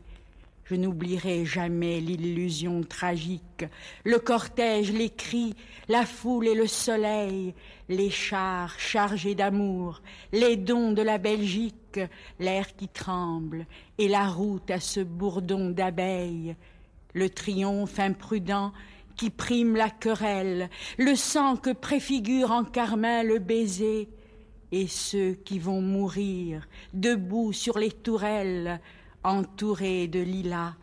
Je 0.66 0.76
n'oublierai 0.76 1.46
jamais 1.46 2.00
l'illusion 2.00 2.82
tragique, 2.84 3.66
le 4.06 4.20
cortège, 4.20 4.94
les 4.94 5.10
cris, 5.10 5.54
la 5.90 6.06
foule 6.06 6.48
et 6.48 6.56
le 6.56 6.68
soleil, 6.68 7.54
les 7.90 8.10
chars 8.10 8.80
chargés 8.80 9.36
d'amour, 9.36 10.02
les 10.32 10.56
dons 10.56 10.94
de 10.94 11.02
la 11.02 11.18
Belgique, 11.18 12.00
l'air 12.40 12.74
qui 12.78 12.88
tremble 12.88 13.66
et 13.98 14.08
la 14.08 14.30
route 14.30 14.72
à 14.72 14.80
ce 14.80 15.02
bourdon 15.02 15.72
d'abeilles, 15.72 16.56
le 17.14 17.30
triomphe 17.30 18.00
imprudent 18.00 18.72
qui 19.18 19.30
prime 19.30 19.76
la 19.76 19.90
querelle, 19.90 20.70
le 20.98 21.16
sang 21.16 21.58
que 21.58 21.74
préfigure 21.74 22.52
en 22.52 22.64
carmin 22.64 23.24
le 23.24 23.40
baiser, 23.40 24.08
et 24.72 24.88
ceux 24.88 25.34
qui 25.34 25.60
vont 25.60 25.82
mourir 25.82 26.68
debout 26.94 27.54
sur 27.54 27.78
les 27.78 27.92
tourelles, 27.92 28.80
entourés 29.24 30.08
de 30.08 30.20
lilas 30.20 30.74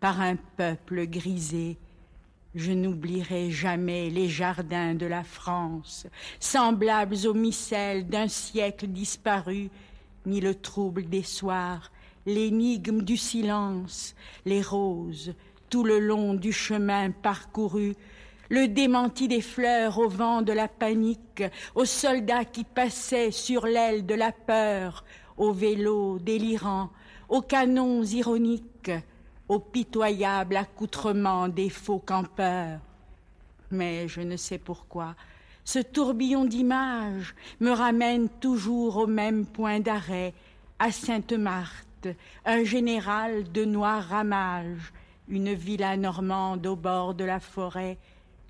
par 0.00 0.20
un 0.20 0.36
peuple 0.36 1.06
grisé. 1.06 1.76
Je 2.54 2.72
n'oublierai 2.72 3.50
jamais 3.50 4.10
les 4.10 4.28
jardins 4.28 4.94
de 4.94 5.06
la 5.06 5.24
France, 5.24 6.06
semblables 6.40 7.26
aux 7.26 7.34
micelles 7.34 8.06
d'un 8.06 8.28
siècle 8.28 8.86
disparu, 8.86 9.70
ni 10.26 10.40
le 10.40 10.54
trouble 10.54 11.08
des 11.08 11.22
soirs, 11.22 11.90
l'énigme 12.26 13.02
du 13.02 13.16
silence, 13.16 14.14
les 14.44 14.62
roses, 14.62 15.34
tout 15.70 15.84
le 15.84 15.98
long 15.98 16.34
du 16.34 16.52
chemin 16.52 17.10
parcouru, 17.10 17.94
le 18.48 18.68
démenti 18.68 19.28
des 19.28 19.40
fleurs 19.40 19.98
au 19.98 20.08
vent 20.08 20.42
de 20.42 20.52
la 20.52 20.68
panique, 20.68 21.42
aux 21.74 21.84
soldats 21.84 22.44
qui 22.44 22.64
passaient 22.64 23.30
sur 23.30 23.66
l'aile 23.66 24.06
de 24.06 24.14
la 24.14 24.32
peur, 24.32 25.04
aux 25.36 25.52
vélos 25.52 26.18
délirants, 26.18 26.90
aux 27.28 27.42
canons 27.42 28.02
ironiques, 28.02 28.90
au 29.48 29.58
pitoyable 29.58 30.56
accoutrement 30.56 31.48
des 31.48 31.70
faux 31.70 32.02
campeurs. 32.04 32.80
Mais 33.70 34.08
je 34.08 34.20
ne 34.20 34.36
sais 34.36 34.58
pourquoi, 34.58 35.14
ce 35.64 35.78
tourbillon 35.78 36.46
d'images 36.46 37.34
me 37.60 37.70
ramène 37.70 38.28
toujours 38.40 38.96
au 38.96 39.06
même 39.06 39.44
point 39.44 39.80
d'arrêt, 39.80 40.32
à 40.78 40.90
Sainte-Marthe, 40.90 42.08
un 42.46 42.64
général 42.64 43.50
de 43.52 43.64
noir 43.64 44.02
ramage, 44.04 44.92
une 45.28 45.52
villa 45.52 45.96
normande 45.96 46.66
au 46.66 46.76
bord 46.76 47.14
de 47.14 47.24
la 47.24 47.40
forêt, 47.40 47.98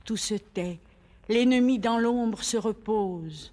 tout 0.08 0.16
se 0.16 0.36
tait, 0.36 0.80
l'ennemi 1.28 1.78
dans 1.78 1.98
l'ombre 1.98 2.42
se 2.42 2.56
repose. 2.56 3.52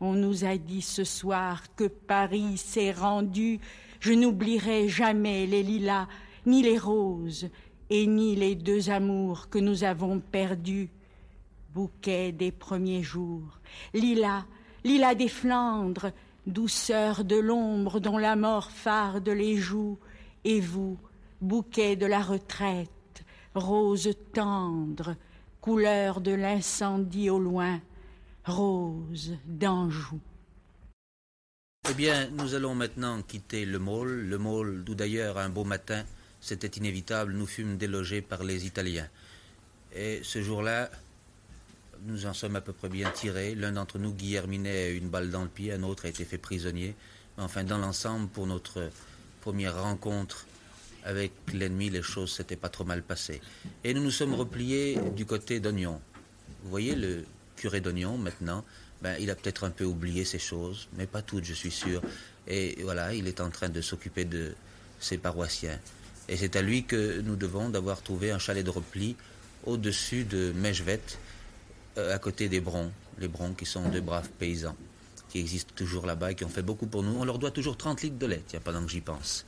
On 0.00 0.14
nous 0.14 0.46
a 0.46 0.56
dit 0.56 0.80
ce 0.80 1.04
soir 1.04 1.64
que 1.76 1.84
Paris 1.84 2.56
s'est 2.56 2.92
rendu, 2.92 3.60
je 4.00 4.14
n'oublierai 4.14 4.88
jamais 4.88 5.46
les 5.46 5.62
lilas, 5.62 6.08
ni 6.46 6.62
les 6.62 6.78
roses, 6.78 7.50
et 7.90 8.06
ni 8.06 8.36
les 8.36 8.54
deux 8.54 8.88
amours 8.88 9.50
que 9.50 9.58
nous 9.58 9.84
avons 9.84 10.18
perdus. 10.18 10.88
Bouquet 11.74 12.32
des 12.32 12.52
premiers 12.52 13.02
jours, 13.02 13.60
lilas, 13.92 14.46
lilas 14.84 15.14
des 15.14 15.28
Flandres, 15.28 16.10
douceur 16.46 17.22
de 17.22 17.36
l'ombre 17.36 18.00
dont 18.00 18.16
la 18.16 18.34
mort 18.34 18.70
farde 18.70 19.28
les 19.28 19.58
joues, 19.58 19.98
et 20.44 20.58
vous, 20.58 20.96
bouquet 21.42 21.96
de 21.96 22.06
la 22.06 22.22
retraite, 22.22 23.26
rose 23.54 24.08
tendre, 24.32 25.16
couleur 25.62 26.20
de 26.20 26.32
l'incendie 26.32 27.30
au 27.30 27.38
loin, 27.38 27.80
rose 28.44 29.38
d'Anjou. 29.46 30.20
Eh 31.88 31.94
bien, 31.94 32.28
nous 32.30 32.54
allons 32.54 32.74
maintenant 32.74 33.22
quitter 33.22 33.64
le 33.64 33.78
môle, 33.78 34.28
le 34.28 34.38
môle 34.38 34.82
d'où 34.82 34.96
d'ailleurs 34.96 35.38
un 35.38 35.48
beau 35.48 35.62
matin, 35.64 36.04
c'était 36.40 36.78
inévitable, 36.78 37.32
nous 37.32 37.46
fûmes 37.46 37.78
délogés 37.78 38.22
par 38.22 38.42
les 38.42 38.66
Italiens. 38.66 39.08
Et 39.94 40.20
ce 40.24 40.42
jour-là, 40.42 40.90
nous 42.06 42.26
en 42.26 42.34
sommes 42.34 42.56
à 42.56 42.60
peu 42.60 42.72
près 42.72 42.88
bien 42.88 43.10
tirés. 43.10 43.54
L'un 43.54 43.72
d'entre 43.72 44.00
nous, 44.00 44.12
Guillerminet, 44.12 44.86
a 44.86 44.88
eu 44.90 44.96
une 44.96 45.10
balle 45.10 45.30
dans 45.30 45.42
le 45.42 45.48
pied, 45.48 45.72
un 45.72 45.84
autre 45.84 46.06
a 46.06 46.08
été 46.08 46.24
fait 46.24 46.38
prisonnier. 46.38 46.96
Enfin, 47.38 47.62
dans 47.62 47.78
l'ensemble, 47.78 48.28
pour 48.28 48.48
notre 48.48 48.90
première 49.40 49.80
rencontre 49.80 50.46
avec 51.04 51.32
l'ennemi, 51.52 51.90
les 51.90 52.02
choses 52.02 52.32
s'étaient 52.32 52.56
pas 52.56 52.68
trop 52.68 52.84
mal 52.84 53.02
passées. 53.02 53.40
Et 53.84 53.94
nous 53.94 54.02
nous 54.02 54.10
sommes 54.10 54.34
repliés 54.34 54.98
du 55.16 55.26
côté 55.26 55.60
d'Oignon. 55.60 56.00
Vous 56.62 56.70
voyez, 56.70 56.94
le 56.94 57.24
curé 57.56 57.80
d'Oignon, 57.80 58.18
maintenant, 58.18 58.64
ben, 59.02 59.16
il 59.18 59.30
a 59.30 59.34
peut-être 59.34 59.64
un 59.64 59.70
peu 59.70 59.84
oublié 59.84 60.24
ces 60.24 60.38
choses, 60.38 60.88
mais 60.96 61.06
pas 61.06 61.22
toutes, 61.22 61.44
je 61.44 61.54
suis 61.54 61.70
sûr. 61.70 62.02
Et 62.46 62.78
voilà, 62.82 63.14
il 63.14 63.26
est 63.26 63.40
en 63.40 63.50
train 63.50 63.68
de 63.68 63.80
s'occuper 63.80 64.24
de 64.24 64.54
ses 65.00 65.18
paroissiens. 65.18 65.78
Et 66.28 66.36
c'est 66.36 66.54
à 66.56 66.62
lui 66.62 66.84
que 66.84 67.20
nous 67.20 67.36
devons 67.36 67.68
d'avoir 67.68 68.02
trouvé 68.02 68.30
un 68.30 68.38
chalet 68.38 68.64
de 68.64 68.70
repli 68.70 69.16
au-dessus 69.64 70.24
de 70.24 70.52
Mejvet, 70.52 71.00
euh, 71.98 72.14
à 72.14 72.18
côté 72.18 72.48
des 72.48 72.60
Brons, 72.60 72.92
les 73.18 73.28
Brons 73.28 73.54
qui 73.54 73.66
sont 73.66 73.88
deux 73.88 74.00
braves 74.00 74.28
paysans, 74.38 74.76
qui 75.28 75.40
existent 75.40 75.72
toujours 75.74 76.06
là-bas 76.06 76.32
et 76.32 76.34
qui 76.34 76.44
ont 76.44 76.48
fait 76.48 76.62
beaucoup 76.62 76.86
pour 76.86 77.02
nous. 77.02 77.14
On 77.18 77.24
leur 77.24 77.38
doit 77.38 77.50
toujours 77.50 77.76
30 77.76 78.02
litres 78.02 78.18
de 78.18 78.26
lait, 78.26 78.42
tiens, 78.46 78.60
pendant 78.62 78.84
que 78.84 78.90
j'y 78.90 79.00
pense. 79.00 79.44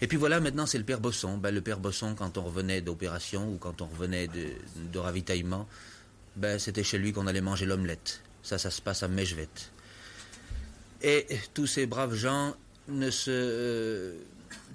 Et 0.00 0.06
puis 0.06 0.16
voilà, 0.16 0.40
maintenant 0.40 0.66
c'est 0.66 0.78
le 0.78 0.84
père 0.84 1.00
Bosson. 1.00 1.38
Ben, 1.38 1.52
le 1.52 1.60
père 1.60 1.80
Bosson, 1.80 2.14
quand 2.14 2.38
on 2.38 2.42
revenait 2.42 2.80
d'opération 2.80 3.52
ou 3.52 3.56
quand 3.58 3.82
on 3.82 3.86
revenait 3.86 4.28
de, 4.28 4.98
ravitaillement, 4.98 5.68
ben, 6.36 6.58
c'était 6.58 6.84
chez 6.84 6.98
lui 6.98 7.12
qu'on 7.12 7.26
allait 7.26 7.40
manger 7.40 7.66
l'omelette. 7.66 8.22
Ça, 8.42 8.58
ça 8.58 8.70
se 8.70 8.80
passe 8.80 9.02
à 9.02 9.08
Mejvet. 9.08 9.48
Et 11.02 11.26
tous 11.54 11.66
ces 11.66 11.86
braves 11.86 12.14
gens 12.14 12.54
ne 12.88 13.10
se 13.10 13.30
euh, 13.30 14.18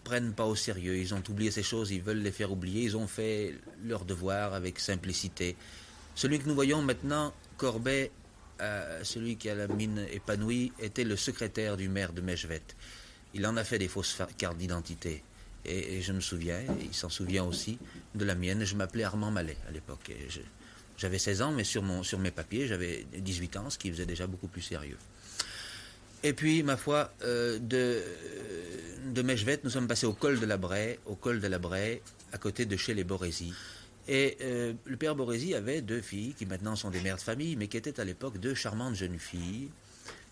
prennent 0.03 0.33
pas 0.33 0.45
au 0.45 0.55
sérieux. 0.55 0.97
Ils 0.97 1.13
ont 1.13 1.23
oublié 1.29 1.51
ces 1.51 1.63
choses, 1.63 1.91
ils 1.91 2.01
veulent 2.01 2.21
les 2.21 2.31
faire 2.31 2.51
oublier. 2.51 2.83
Ils 2.83 2.97
ont 2.97 3.07
fait 3.07 3.55
leur 3.85 4.05
devoir 4.05 4.53
avec 4.53 4.79
simplicité. 4.79 5.55
Celui 6.15 6.39
que 6.39 6.47
nous 6.47 6.55
voyons 6.55 6.81
maintenant, 6.81 7.33
Corbet, 7.57 8.11
euh, 8.61 9.03
celui 9.03 9.37
qui 9.37 9.49
a 9.49 9.55
la 9.55 9.67
mine 9.67 10.05
épanouie, 10.11 10.71
était 10.79 11.03
le 11.03 11.15
secrétaire 11.15 11.77
du 11.77 11.89
maire 11.89 12.13
de 12.13 12.21
Mejvet. 12.21 12.61
Il 13.33 13.45
en 13.47 13.57
a 13.57 13.63
fait 13.63 13.79
des 13.79 13.87
fausses 13.87 14.17
cartes 14.37 14.57
d'identité. 14.57 15.23
Et, 15.65 16.01
je 16.01 16.11
me 16.11 16.19
souviens, 16.19 16.59
il 16.81 16.93
s'en 16.93 17.09
souvient 17.09 17.45
aussi, 17.45 17.77
de 18.15 18.25
la 18.25 18.35
mienne. 18.35 18.65
Je 18.65 18.75
m'appelais 18.75 19.03
Armand 19.03 19.31
Mallet 19.31 19.57
à 19.67 19.71
l'époque. 19.71 20.11
J'avais 20.97 21.19
16 21.19 21.41
ans, 21.41 21.51
mais 21.51 21.63
sur, 21.63 21.83
mes 21.83 22.31
papiers, 22.31 22.67
j'avais 22.67 23.05
18 23.17 23.57
ans, 23.57 23.69
ce 23.69 23.77
qui 23.77 23.89
faisait 23.89 24.05
déjà 24.05 24.27
beaucoup 24.27 24.47
plus 24.47 24.61
sérieux. 24.61 24.97
Et 26.21 26.33
puis, 26.33 26.63
ma 26.63 26.77
foi, 26.77 27.11
euh, 27.23 27.59
de, 27.59 28.01
de 29.13 29.21
nous 29.63 29.69
sommes 29.69 29.87
passés 29.87 30.05
au 30.05 30.13
col 30.13 30.39
de 30.39 30.45
la 30.45 30.57
Braie, 30.57 30.99
au 31.05 31.15
col 31.15 31.39
de 31.39 31.47
la 31.47 31.59
Braie, 31.59 32.01
à 32.31 32.37
côté 32.37 32.65
de 32.65 32.77
chez 32.77 32.93
les 32.93 33.03
Borési. 33.03 33.53
Et 34.07 34.37
euh, 34.41 34.73
le 34.85 34.97
père 34.97 35.15
Borési 35.15 35.55
avait 35.55 35.81
deux 35.81 36.01
filles 36.01 36.33
qui 36.33 36.45
maintenant 36.45 36.75
sont 36.75 36.89
des 36.89 36.99
mères 36.99 37.15
de 37.15 37.21
famille, 37.21 37.55
mais 37.55 37.67
qui 37.67 37.77
étaient 37.77 37.99
à 37.99 38.05
l'époque 38.05 38.37
deux 38.37 38.53
charmantes 38.53 38.95
jeunes 38.95 39.19
filles 39.19 39.69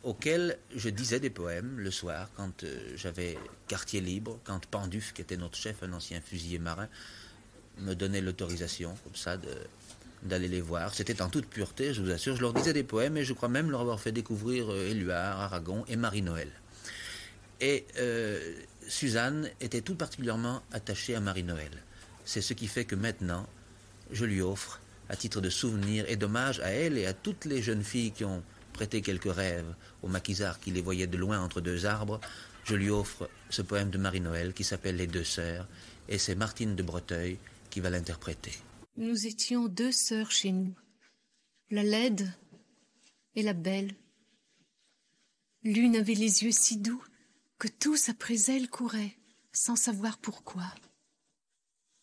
auxquelles 0.03 0.57
je 0.75 0.89
disais 0.89 1.19
des 1.19 1.29
poèmes 1.29 1.79
le 1.79 1.91
soir 1.91 2.29
quand 2.35 2.63
euh, 2.63 2.93
j'avais 2.95 3.37
quartier 3.67 4.01
libre, 4.01 4.39
quand 4.43 4.65
Panduf, 4.65 5.13
qui 5.13 5.21
était 5.21 5.37
notre 5.37 5.57
chef, 5.57 5.83
un 5.83 5.93
ancien 5.93 6.21
fusilier 6.21 6.59
marin, 6.59 6.87
me 7.77 7.93
donnait 7.93 8.21
l'autorisation 8.21 8.95
comme 9.03 9.15
ça 9.15 9.37
d'aller 10.23 10.47
les 10.47 10.61
voir. 10.61 10.93
C'était 10.93 11.21
en 11.21 11.29
toute 11.29 11.47
pureté, 11.47 11.93
je 11.93 12.01
vous 12.01 12.11
assure. 12.11 12.35
Je 12.35 12.41
leur 12.41 12.53
disais 12.53 12.73
des 12.73 12.83
poèmes 12.83 13.17
et 13.17 13.23
je 13.23 13.33
crois 13.33 13.49
même 13.49 13.69
leur 13.69 13.81
avoir 13.81 13.99
fait 13.99 14.11
découvrir 14.11 14.71
euh, 14.71 14.89
Éluard, 14.89 15.39
Aragon 15.39 15.85
et 15.87 15.95
Marie-Noël. 15.95 16.49
Et 17.59 17.85
euh, 17.99 18.39
Suzanne 18.87 19.49
était 19.59 19.81
tout 19.81 19.95
particulièrement 19.95 20.63
attachée 20.71 21.15
à 21.15 21.19
Marie-Noël. 21.19 21.71
C'est 22.25 22.41
ce 22.41 22.53
qui 22.53 22.67
fait 22.67 22.85
que 22.85 22.95
maintenant, 22.95 23.47
je 24.11 24.25
lui 24.25 24.41
offre, 24.41 24.79
à 25.09 25.15
titre 25.15 25.41
de 25.41 25.49
souvenir 25.49 26.05
et 26.07 26.15
d'hommage 26.15 26.59
à 26.61 26.69
elle 26.69 26.97
et 26.97 27.05
à 27.05 27.13
toutes 27.13 27.45
les 27.45 27.61
jeunes 27.61 27.83
filles 27.83 28.11
qui 28.11 28.23
ont 28.23 28.41
prêté 28.71 29.01
quelques 29.01 29.33
rêves 29.33 29.73
au 30.01 30.07
maquisard 30.07 30.59
qui 30.59 30.71
les 30.71 30.81
voyait 30.81 31.07
de 31.07 31.17
loin 31.17 31.39
entre 31.39 31.61
deux 31.61 31.85
arbres, 31.85 32.19
je 32.63 32.75
lui 32.75 32.89
offre 32.89 33.29
ce 33.49 33.61
poème 33.61 33.89
de 33.89 33.97
Marie-Noël 33.97 34.53
qui 34.53 34.63
s'appelle 34.63 34.97
Les 34.97 35.07
deux 35.07 35.23
sœurs, 35.23 35.67
et 36.07 36.17
c'est 36.17 36.35
Martine 36.35 36.75
de 36.75 36.83
Breteuil 36.83 37.37
qui 37.69 37.79
va 37.79 37.89
l'interpréter. 37.89 38.53
Nous 38.97 39.25
étions 39.25 39.67
deux 39.67 39.91
sœurs 39.91 40.31
chez 40.31 40.51
nous, 40.51 40.75
la 41.69 41.83
laide 41.83 42.31
et 43.35 43.41
la 43.41 43.53
belle. 43.53 43.95
L'une 45.63 45.95
avait 45.95 46.13
les 46.13 46.43
yeux 46.43 46.51
si 46.51 46.77
doux 46.77 47.03
que 47.57 47.67
tous 47.67 48.09
après 48.09 48.49
elle 48.49 48.69
couraient, 48.69 49.15
sans 49.53 49.75
savoir 49.75 50.17
pourquoi. 50.17 50.65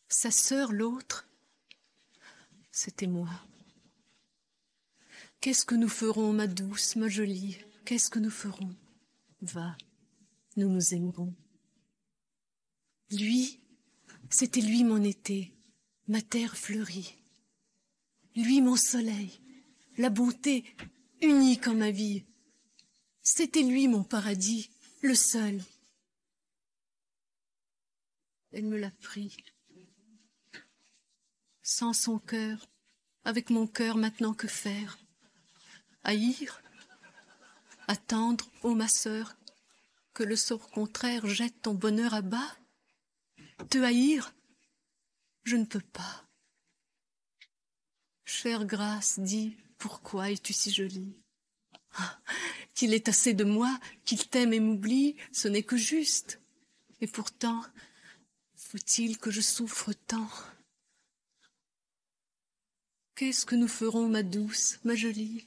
Sa 0.08 0.30
sœur, 0.30 0.72
l'autre, 0.72 1.26
c'était 2.70 3.06
moi. 3.06 3.28
Qu'est-ce 5.40 5.64
que 5.64 5.76
nous 5.76 5.88
ferons, 5.88 6.32
ma 6.32 6.48
douce, 6.48 6.96
ma 6.96 7.08
jolie? 7.08 7.58
Qu'est-ce 7.84 8.10
que 8.10 8.18
nous 8.18 8.30
ferons? 8.30 8.74
Va, 9.40 9.76
nous 10.56 10.68
nous 10.68 10.94
aimerons. 10.94 11.32
Lui, 13.12 13.60
c'était 14.30 14.60
lui 14.60 14.82
mon 14.82 15.02
été, 15.02 15.54
ma 16.08 16.20
terre 16.20 16.56
fleurie. 16.56 17.14
Lui 18.34 18.60
mon 18.60 18.74
soleil, 18.74 19.40
la 19.96 20.10
bonté 20.10 20.64
unique 21.22 21.68
en 21.68 21.74
ma 21.74 21.92
vie. 21.92 22.24
C'était 23.22 23.62
lui 23.62 23.86
mon 23.86 24.02
paradis, 24.02 24.70
le 25.02 25.14
seul. 25.14 25.62
Elle 28.50 28.66
me 28.66 28.76
l'a 28.76 28.90
pris. 28.90 29.36
Sans 31.62 31.92
son 31.92 32.18
cœur, 32.18 32.68
avec 33.24 33.50
mon 33.50 33.68
cœur 33.68 33.96
maintenant 33.96 34.34
que 34.34 34.48
faire? 34.48 34.98
Haïr, 36.04 36.62
attendre, 37.86 38.50
ô 38.62 38.74
ma 38.74 38.88
sœur, 38.88 39.36
que 40.14 40.22
le 40.22 40.36
sort 40.36 40.70
contraire 40.70 41.26
jette 41.26 41.62
ton 41.62 41.74
bonheur 41.74 42.14
à 42.14 42.22
bas? 42.22 42.56
Te 43.70 43.78
haïr? 43.78 44.34
Je 45.44 45.56
ne 45.56 45.64
peux 45.64 45.80
pas. 45.80 46.24
Chère 48.24 48.66
grâce, 48.66 49.18
dis, 49.18 49.56
pourquoi 49.78 50.30
es-tu 50.30 50.52
si 50.52 50.70
jolie? 50.70 51.16
Ah, 51.94 52.18
Qu'il 52.74 52.94
est 52.94 53.08
assez 53.08 53.32
de 53.32 53.44
moi, 53.44 53.78
qu'il 54.04 54.28
t'aime 54.28 54.52
et 54.52 54.60
m'oublie, 54.60 55.16
ce 55.32 55.48
n'est 55.48 55.62
que 55.62 55.76
juste. 55.76 56.40
Et 57.00 57.06
pourtant, 57.06 57.64
faut-il 58.54 59.18
que 59.18 59.30
je 59.30 59.40
souffre 59.40 59.92
tant? 59.92 60.28
Qu'est-ce 63.14 63.46
que 63.46 63.54
nous 63.54 63.68
ferons, 63.68 64.08
ma 64.08 64.22
douce, 64.22 64.78
ma 64.84 64.94
jolie? 64.94 65.46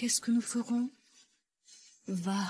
Qu'est-ce 0.00 0.22
que 0.22 0.30
nous 0.30 0.40
ferons? 0.40 0.88
Va, 2.08 2.40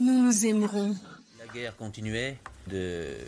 nous 0.00 0.24
nous 0.24 0.46
aimerons. 0.46 0.96
La 1.38 1.52
guerre 1.52 1.76
continuait 1.76 2.38
de 2.68 3.18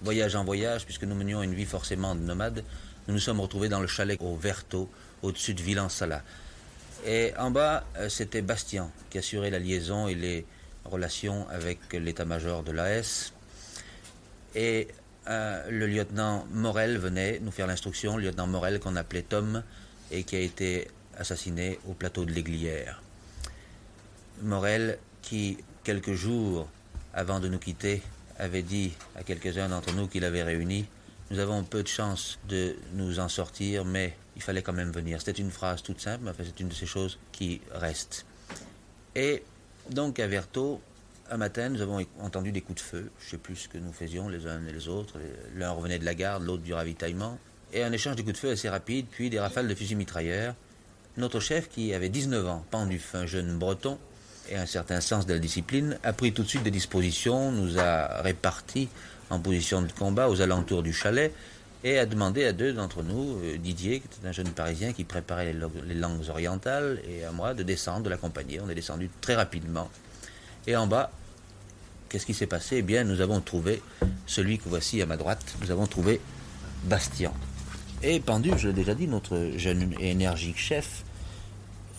voyage 0.00 0.34
en 0.34 0.44
voyage, 0.44 0.86
puisque 0.86 1.04
nous 1.04 1.14
menions 1.14 1.42
une 1.42 1.52
vie 1.52 1.66
forcément 1.66 2.14
de 2.14 2.20
nomade. 2.20 2.64
Nous 3.06 3.12
nous 3.12 3.20
sommes 3.20 3.40
retrouvés 3.40 3.68
dans 3.68 3.82
le 3.82 3.86
chalet 3.86 4.18
au 4.22 4.34
Verto, 4.34 4.88
au-dessus 5.20 5.52
de 5.52 5.60
Villan-Sala. 5.60 6.22
Et 7.04 7.34
en 7.36 7.50
bas, 7.50 7.84
euh, 7.98 8.08
c'était 8.08 8.40
Bastien 8.40 8.90
qui 9.10 9.18
assurait 9.18 9.50
la 9.50 9.58
liaison 9.58 10.08
et 10.08 10.14
les 10.14 10.46
relations 10.86 11.46
avec 11.50 11.92
l'état-major 11.92 12.62
de 12.62 12.72
l'AS. 12.72 13.34
Et 14.54 14.88
euh, 15.26 15.70
le 15.70 15.86
lieutenant 15.86 16.46
Morel 16.50 16.96
venait 16.96 17.40
nous 17.40 17.50
faire 17.50 17.66
l'instruction, 17.66 18.16
le 18.16 18.22
lieutenant 18.22 18.46
Morel 18.46 18.80
qu'on 18.80 18.96
appelait 18.96 19.20
Tom, 19.20 19.62
et 20.10 20.24
qui 20.24 20.34
a 20.36 20.40
été 20.40 20.88
assassiné 21.18 21.78
au 21.88 21.94
plateau 21.94 22.24
de 22.24 22.32
l'Aiglière. 22.32 23.02
Morel, 24.42 24.98
qui, 25.22 25.58
quelques 25.84 26.14
jours 26.14 26.68
avant 27.12 27.40
de 27.40 27.48
nous 27.48 27.58
quitter, 27.58 28.02
avait 28.38 28.62
dit 28.62 28.92
à 29.16 29.22
quelques-uns 29.22 29.68
d'entre 29.68 29.92
nous 29.92 30.06
qu'il 30.06 30.24
avait 30.24 30.42
réunis 30.42 30.86
Nous 31.30 31.38
avons 31.40 31.64
peu 31.64 31.82
de 31.82 31.88
chance 31.88 32.38
de 32.48 32.76
nous 32.94 33.18
en 33.18 33.28
sortir, 33.28 33.84
mais 33.84 34.16
il 34.36 34.42
fallait 34.42 34.62
quand 34.62 34.72
même 34.72 34.92
venir. 34.92 35.18
C'était 35.18 35.40
une 35.42 35.50
phrase 35.50 35.82
toute 35.82 36.00
simple, 36.00 36.24
mais 36.24 36.32
c'est 36.38 36.60
une 36.60 36.68
de 36.68 36.74
ces 36.74 36.86
choses 36.86 37.18
qui 37.32 37.60
restent. 37.72 38.24
Et 39.16 39.42
donc 39.90 40.20
à 40.20 40.26
Verto, 40.28 40.80
un 41.30 41.36
matin, 41.36 41.68
nous 41.68 41.82
avons 41.82 42.04
entendu 42.20 42.52
des 42.52 42.60
coups 42.60 42.80
de 42.80 42.86
feu. 42.86 43.10
Je 43.18 43.26
ne 43.26 43.30
sais 43.30 43.38
plus 43.38 43.56
ce 43.56 43.68
que 43.68 43.78
nous 43.78 43.92
faisions 43.92 44.28
les 44.28 44.46
uns 44.46 44.64
et 44.66 44.72
les 44.72 44.88
autres. 44.88 45.18
L'un 45.56 45.70
revenait 45.72 45.98
de 45.98 46.04
la 46.04 46.14
garde, 46.14 46.44
l'autre 46.44 46.62
du 46.62 46.72
ravitaillement. 46.72 47.38
Et 47.72 47.82
un 47.82 47.92
échange 47.92 48.16
de 48.16 48.22
coups 48.22 48.34
de 48.34 48.38
feu 48.38 48.50
assez 48.50 48.68
rapide, 48.68 49.06
puis 49.10 49.28
des 49.28 49.38
rafales 49.38 49.68
de 49.68 49.74
fusils 49.74 49.96
mitrailleurs. 49.96 50.54
Notre 51.18 51.40
chef, 51.40 51.68
qui 51.68 51.92
avait 51.94 52.10
19 52.10 52.46
ans, 52.46 52.64
Panduf, 52.70 53.16
un 53.16 53.26
jeune 53.26 53.58
breton, 53.58 53.98
et 54.48 54.56
un 54.56 54.66
certain 54.66 55.00
sens 55.00 55.26
de 55.26 55.34
la 55.34 55.40
discipline, 55.40 55.98
a 56.04 56.12
pris 56.12 56.32
tout 56.32 56.44
de 56.44 56.48
suite 56.48 56.62
des 56.62 56.70
dispositions, 56.70 57.50
nous 57.50 57.76
a 57.80 58.22
répartis 58.22 58.88
en 59.28 59.40
position 59.40 59.82
de 59.82 59.90
combat 59.90 60.28
aux 60.30 60.42
alentours 60.42 60.84
du 60.84 60.92
chalet, 60.92 61.34
et 61.82 61.98
a 61.98 62.06
demandé 62.06 62.44
à 62.44 62.52
deux 62.52 62.72
d'entre 62.72 63.02
nous, 63.02 63.36
euh, 63.42 63.58
Didier, 63.58 63.98
qui 63.98 64.06
était 64.06 64.28
un 64.28 64.30
jeune 64.30 64.50
Parisien 64.50 64.92
qui 64.92 65.02
préparait 65.02 65.52
les, 65.52 65.94
langues 65.94 66.28
orientales, 66.28 67.00
et 67.08 67.24
à 67.24 67.32
moi 67.32 67.52
de 67.52 67.64
descendre, 67.64 68.04
de 68.04 68.10
l'accompagner. 68.10 68.60
On 68.60 68.70
est 68.70 68.76
descendu 68.76 69.10
très 69.20 69.34
rapidement. 69.34 69.90
Et 70.68 70.76
en 70.76 70.86
bas, 70.86 71.10
qu'est-ce 72.08 72.26
qui 72.26 72.34
s'est 72.34 72.46
passé? 72.46 72.76
Eh 72.76 72.82
bien, 72.82 73.02
nous 73.02 73.20
avons 73.20 73.40
trouvé 73.40 73.82
celui 74.26 74.58
que 74.58 74.68
voici 74.68 75.02
à 75.02 75.06
ma 75.06 75.16
droite, 75.16 75.56
nous 75.62 75.72
avons 75.72 75.88
trouvé 75.88 76.20
Bastien. 76.84 77.32
Et 78.04 78.20
Panduf, 78.20 78.58
je 78.58 78.68
l'ai 78.68 78.74
déjà 78.74 78.94
dit, 78.94 79.08
notre 79.08 79.50
jeune 79.56 79.92
et 79.98 80.12
énergique 80.12 80.58
chef, 80.58 81.02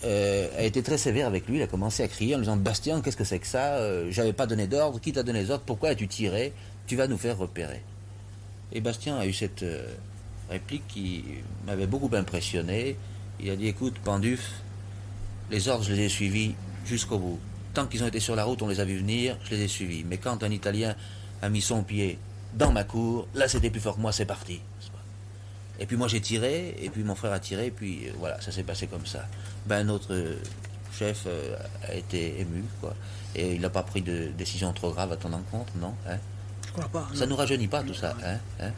euh, 0.04 0.48
a 0.56 0.62
été 0.62 0.82
très 0.82 0.98
sévère 0.98 1.26
avec 1.26 1.46
lui. 1.46 1.58
Il 1.58 1.62
a 1.62 1.66
commencé 1.66 2.02
à 2.02 2.08
crier 2.08 2.34
en 2.34 2.38
lui 2.38 2.44
disant 2.44 2.56
Bastien, 2.56 3.00
qu'est-ce 3.00 3.16
que 3.16 3.24
c'est 3.24 3.38
que 3.38 3.46
ça? 3.46 3.74
Euh, 3.74 4.10
J'avais 4.10 4.32
pas 4.32 4.46
donné 4.46 4.66
d'ordre. 4.66 5.00
Qui 5.00 5.12
t'a 5.12 5.22
donné 5.22 5.42
les 5.42 5.50
ordres? 5.50 5.64
Pourquoi 5.66 5.90
as-tu 5.90 6.08
tiré? 6.08 6.52
Tu 6.86 6.96
vas 6.96 7.06
nous 7.06 7.18
faire 7.18 7.38
repérer. 7.38 7.82
Et 8.72 8.80
Bastien 8.80 9.16
a 9.16 9.26
eu 9.26 9.32
cette 9.32 9.62
euh, 9.62 9.86
réplique 10.48 10.86
qui 10.88 11.24
m'avait 11.66 11.86
beaucoup 11.86 12.14
impressionné. 12.14 12.96
Il 13.40 13.50
a 13.50 13.56
dit 13.56 13.66
Écoute, 13.66 13.94
Panduf, 14.04 14.62
les 15.50 15.68
ordres, 15.68 15.84
je 15.84 15.92
les 15.92 16.04
ai 16.04 16.08
suivis 16.08 16.54
jusqu'au 16.86 17.18
bout. 17.18 17.38
Tant 17.74 17.86
qu'ils 17.86 18.02
ont 18.02 18.08
été 18.08 18.20
sur 18.20 18.34
la 18.36 18.44
route, 18.44 18.62
on 18.62 18.68
les 18.68 18.80
a 18.80 18.84
vus 18.84 18.98
venir, 18.98 19.36
je 19.44 19.54
les 19.54 19.62
ai 19.62 19.68
suivis. 19.68 20.04
Mais 20.04 20.16
quand 20.18 20.42
un 20.42 20.50
Italien 20.50 20.94
a 21.42 21.48
mis 21.48 21.60
son 21.60 21.82
pied 21.82 22.18
dans 22.54 22.72
ma 22.72 22.84
cour. 22.84 23.28
Là, 23.34 23.48
c'était 23.48 23.70
plus 23.70 23.80
fort 23.80 23.96
que 23.96 24.00
moi, 24.00 24.12
c'est 24.12 24.24
parti. 24.26 24.60
Et 25.80 25.86
puis 25.86 25.96
moi, 25.96 26.08
j'ai 26.08 26.20
tiré, 26.20 26.76
et 26.78 26.90
puis 26.90 27.02
mon 27.02 27.14
frère 27.14 27.32
a 27.32 27.40
tiré, 27.40 27.66
et 27.66 27.70
puis 27.70 28.06
euh, 28.06 28.12
voilà, 28.18 28.40
ça 28.42 28.52
s'est 28.52 28.62
passé 28.62 28.86
comme 28.86 29.06
ça. 29.06 29.26
Ben, 29.64 29.82
notre 29.84 30.12
euh, 30.14 30.36
chef 30.96 31.24
euh, 31.26 31.56
a 31.88 31.94
été 31.94 32.38
ému, 32.38 32.62
quoi. 32.80 32.94
Et 33.34 33.54
il 33.54 33.60
n'a 33.62 33.70
pas 33.70 33.82
pris 33.82 34.02
de 34.02 34.28
décision 34.36 34.72
trop 34.74 34.90
grave 34.90 35.10
à 35.10 35.16
ton 35.16 35.32
encontre, 35.32 35.72
non 35.80 35.94
hein? 36.06 36.18
Je 36.66 36.72
crois 36.72 36.88
pas. 36.88 37.08
Ça 37.14 37.24
ne 37.24 37.30
nous 37.30 37.36
rajeunit 37.36 37.66
pas, 37.66 37.82
tout 37.82 37.94
ça, 37.94 38.14
hein, 38.22 38.36
hein? 38.60 38.72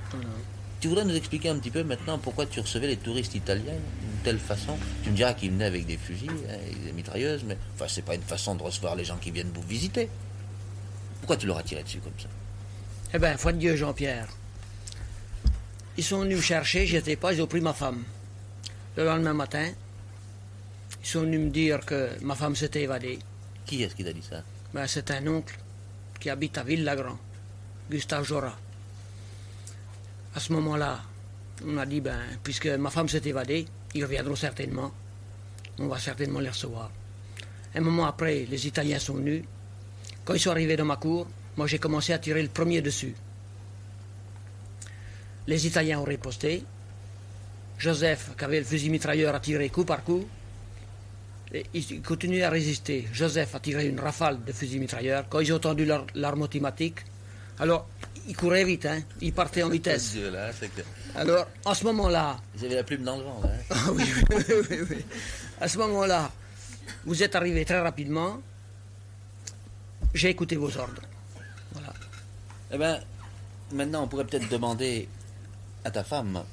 Tu 0.80 0.88
voudrais 0.88 1.04
nous 1.04 1.14
expliquer 1.14 1.48
un 1.48 1.56
petit 1.58 1.70
peu 1.70 1.82
maintenant 1.82 2.18
pourquoi 2.18 2.46
tu 2.46 2.60
recevais 2.60 2.86
les 2.86 2.96
touristes 2.96 3.34
italiens 3.34 3.72
d'une 3.72 4.20
telle 4.22 4.38
façon? 4.38 4.76
Tu 5.02 5.10
me 5.10 5.16
diras 5.16 5.34
qu'ils 5.34 5.50
venaient 5.50 5.64
avec 5.64 5.86
des 5.86 5.96
fusils, 5.96 6.30
hein, 6.50 6.56
des 6.84 6.92
mitrailleuses, 6.92 7.44
mais 7.46 7.56
enfin, 7.74 7.86
c'est 7.88 8.02
pas 8.02 8.14
une 8.14 8.22
façon 8.22 8.54
de 8.54 8.62
recevoir 8.62 8.96
les 8.96 9.04
gens 9.04 9.16
qui 9.16 9.30
viennent 9.30 9.52
vous 9.54 9.62
visiter. 9.62 10.08
Pourquoi 11.20 11.36
tu 11.36 11.46
leur 11.46 11.58
as 11.58 11.62
tiré 11.62 11.82
dessus 11.82 11.98
comme 11.98 12.18
ça? 12.18 12.28
Eh 13.14 13.18
bien, 13.18 13.36
foi 13.36 13.52
de 13.52 13.58
Dieu, 13.58 13.76
Jean-Pierre. 13.76 14.28
Ils 15.96 16.04
sont 16.04 16.20
venus 16.20 16.38
me 16.38 16.42
chercher, 16.42 16.86
j'y 16.86 16.96
étais 16.96 17.16
pas, 17.16 17.32
ils 17.32 17.42
ont 17.42 17.46
pris 17.46 17.60
ma 17.60 17.74
femme. 17.74 18.02
Le 18.96 19.04
lendemain 19.04 19.34
matin, 19.34 19.70
ils 21.02 21.06
sont 21.06 21.20
venus 21.20 21.40
me 21.40 21.50
dire 21.50 21.84
que 21.84 22.10
ma 22.22 22.34
femme 22.34 22.56
s'était 22.56 22.82
évadée. 22.82 23.18
Qui 23.66 23.82
est-ce 23.82 23.94
qui 23.94 24.04
t'a 24.04 24.12
dit 24.12 24.22
ça? 24.22 24.42
Ben, 24.72 24.86
c'est 24.86 25.10
un 25.10 25.26
oncle 25.26 25.58
qui 26.18 26.30
habite 26.30 26.56
à 26.56 26.62
Ville-Lagrand, 26.62 27.18
Gustave 27.90 28.24
Jorat. 28.24 28.56
À 30.34 30.40
ce 30.40 30.52
moment-là, 30.54 31.02
on 31.66 31.76
a 31.76 31.84
dit, 31.84 32.00
ben, 32.00 32.18
puisque 32.42 32.66
ma 32.66 32.90
femme 32.90 33.08
s'est 33.08 33.22
évadée, 33.26 33.66
ils 33.94 34.04
reviendront 34.04 34.36
certainement. 34.36 34.92
On 35.78 35.88
va 35.88 35.98
certainement 35.98 36.40
les 36.40 36.48
recevoir. 36.48 36.90
Un 37.74 37.80
moment 37.80 38.06
après, 38.06 38.46
les 38.48 38.66
Italiens 38.66 38.98
sont 38.98 39.14
venus. 39.14 39.44
Quand 40.24 40.34
ils 40.34 40.40
sont 40.40 40.50
arrivés 40.50 40.76
dans 40.76 40.84
ma 40.84 40.96
cour, 40.96 41.26
moi 41.56 41.66
j'ai 41.66 41.78
commencé 41.78 42.12
à 42.12 42.18
tirer 42.18 42.42
le 42.42 42.48
premier 42.48 42.80
dessus. 42.80 43.14
Les 45.46 45.66
Italiens 45.66 46.00
ont 46.00 46.04
riposté. 46.04 46.64
Joseph, 47.78 48.30
qui 48.38 48.44
avait 48.44 48.60
le 48.60 48.64
fusil 48.64 48.90
mitrailleur, 48.90 49.34
a 49.34 49.40
tiré 49.40 49.68
coup 49.68 49.84
par 49.84 50.04
coup. 50.04 50.26
Et 51.52 51.66
il 51.74 52.00
continuait 52.02 52.44
à 52.44 52.50
résister. 52.50 53.08
Joseph 53.12 53.54
a 53.54 53.60
tiré 53.60 53.86
une 53.86 54.00
rafale 54.00 54.42
de 54.44 54.52
fusil 54.52 54.78
mitrailleur. 54.78 55.24
Quand 55.28 55.40
ils 55.40 55.52
ont 55.52 55.56
entendu 55.56 55.86
l'arme 56.14 56.42
automatique, 56.42 57.00
alors 57.58 57.86
ils 58.26 58.36
couraient 58.36 58.64
vite, 58.64 58.86
hein. 58.86 59.02
ils 59.20 59.32
partaient 59.32 59.62
en 59.62 59.68
vitesse. 59.68 60.12
Dieu, 60.12 60.30
là, 60.30 60.50
que... 60.52 60.82
Alors, 61.16 61.46
en 61.64 61.74
ce 61.74 61.84
moment-là. 61.84 62.38
Ils 62.56 62.66
avaient 62.66 62.76
la 62.76 62.84
plume 62.84 63.02
dans 63.02 63.16
le 63.16 63.24
vent, 63.24 63.40
là. 63.42 63.50
Hein. 63.50 63.64
Ah 63.70 63.92
oui, 63.92 64.04
oui, 64.30 64.44
oui, 64.70 64.76
oui, 64.90 65.04
À 65.60 65.68
ce 65.68 65.78
moment-là, 65.78 66.30
vous 67.04 67.22
êtes 67.22 67.34
arrivé 67.34 67.64
très 67.64 67.80
rapidement. 67.80 68.40
J'ai 70.14 70.30
écouté 70.30 70.56
vos 70.56 70.76
ordres. 70.76 71.02
Voilà. 71.72 71.92
Eh 72.70 72.78
bien, 72.78 73.00
maintenant, 73.72 74.04
on 74.04 74.08
pourrait 74.08 74.24
peut-être 74.24 74.48
demander 74.48 75.08
à 75.84 75.90
ta 75.90 76.04
femme 76.04 76.44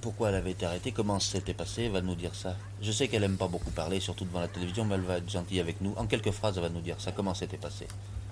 pourquoi 0.00 0.28
elle 0.28 0.36
avait 0.36 0.52
été 0.52 0.64
arrêtée, 0.64 0.92
comment 0.92 1.18
c'était 1.18 1.54
passé, 1.54 1.84
elle 1.84 1.92
va 1.92 2.00
nous 2.00 2.14
dire 2.14 2.34
ça. 2.34 2.56
Je 2.80 2.92
sais 2.92 3.08
qu'elle 3.08 3.24
aime 3.24 3.36
pas 3.36 3.48
beaucoup 3.48 3.70
parler, 3.70 4.00
surtout 4.00 4.24
devant 4.24 4.40
la 4.40 4.48
télévision, 4.48 4.84
mais 4.84 4.94
elle 4.94 5.02
va 5.02 5.18
être 5.18 5.28
gentille 5.28 5.60
avec 5.60 5.80
nous. 5.80 5.92
En 5.96 6.06
quelques 6.06 6.30
phrases, 6.30 6.56
elle 6.56 6.62
va 6.62 6.68
nous 6.68 6.80
dire 6.80 7.00
ça, 7.00 7.12
comment 7.12 7.34
c'était 7.34 7.56
passé? 7.56 7.86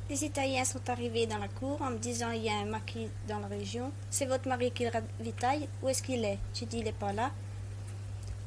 Les 0.09 0.25
Italiens 0.25 0.64
sont 0.64 0.88
arrivés 0.88 1.27
dans 1.27 1.38
la 1.38 1.49
cour 1.49 1.83
en 1.83 1.90
me 1.90 1.99
disant 1.99 2.31
il 2.31 2.44
y 2.44 2.49
a 2.49 2.55
un 2.55 2.66
maquis 2.66 3.09
dans 3.27 3.40
la 3.40 3.49
région. 3.49 3.90
C'est 4.09 4.27
votre 4.27 4.49
mari 4.49 4.70
qui 4.70 4.85
le 4.85 4.90
ravitaille. 4.90 5.68
Où 5.83 5.88
est-ce 5.88 6.01
qu'il 6.01 6.25
est, 6.25 6.38
J'ai 6.55 6.66
dit 6.66 6.79
il 6.79 6.85
n'est 6.85 6.92
pas 6.92 7.12
là. 7.12 7.33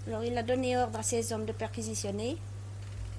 Alors 0.08 0.23
il 0.23 0.38
a 0.38 0.43
donné 0.43 0.78
ordre 0.78 0.99
à 0.99 1.04
ses 1.04 1.34
hommes 1.34 1.45
de 1.45 1.52
perquisitionner. 1.52 2.38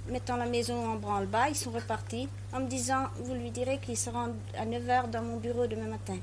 Mettant 0.09 0.39
la 0.39 0.47
maison 0.47 0.91
en 0.91 0.97
branle-bas, 0.97 1.51
ils 1.51 1.55
sont 1.55 1.71
repartis 1.71 2.29
en 2.55 2.61
me 2.61 2.67
disant 2.67 3.09
vous 3.17 3.35
lui 3.35 3.51
direz 3.51 3.79
qu'il 3.79 3.99
se 3.99 4.09
rend 4.09 4.29
à 4.57 4.65
9h 4.65 5.11
dans 5.11 5.23
mon 5.23 5.37
bureau 5.37 5.67
demain 5.67 5.89
matin. 5.89 6.17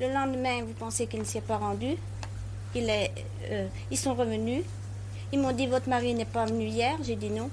Le 0.00 0.10
lendemain, 0.14 0.62
vous 0.64 0.72
pensez 0.72 1.06
qu'il 1.06 1.20
ne 1.20 1.24
s'y 1.26 1.36
est 1.36 1.42
pas 1.42 1.58
rendu? 1.58 1.94
Euh, 2.74 3.66
ils 3.90 3.98
sont 3.98 4.14
revenus. 4.14 4.62
Ils 5.30 5.38
m'ont 5.38 5.52
dit 5.52 5.66
Votre 5.66 5.90
mari 5.90 6.14
n'est 6.14 6.24
pas 6.24 6.46
venu 6.46 6.64
hier. 6.64 6.96
J'ai 7.04 7.16
dit 7.16 7.28
non. 7.28 7.50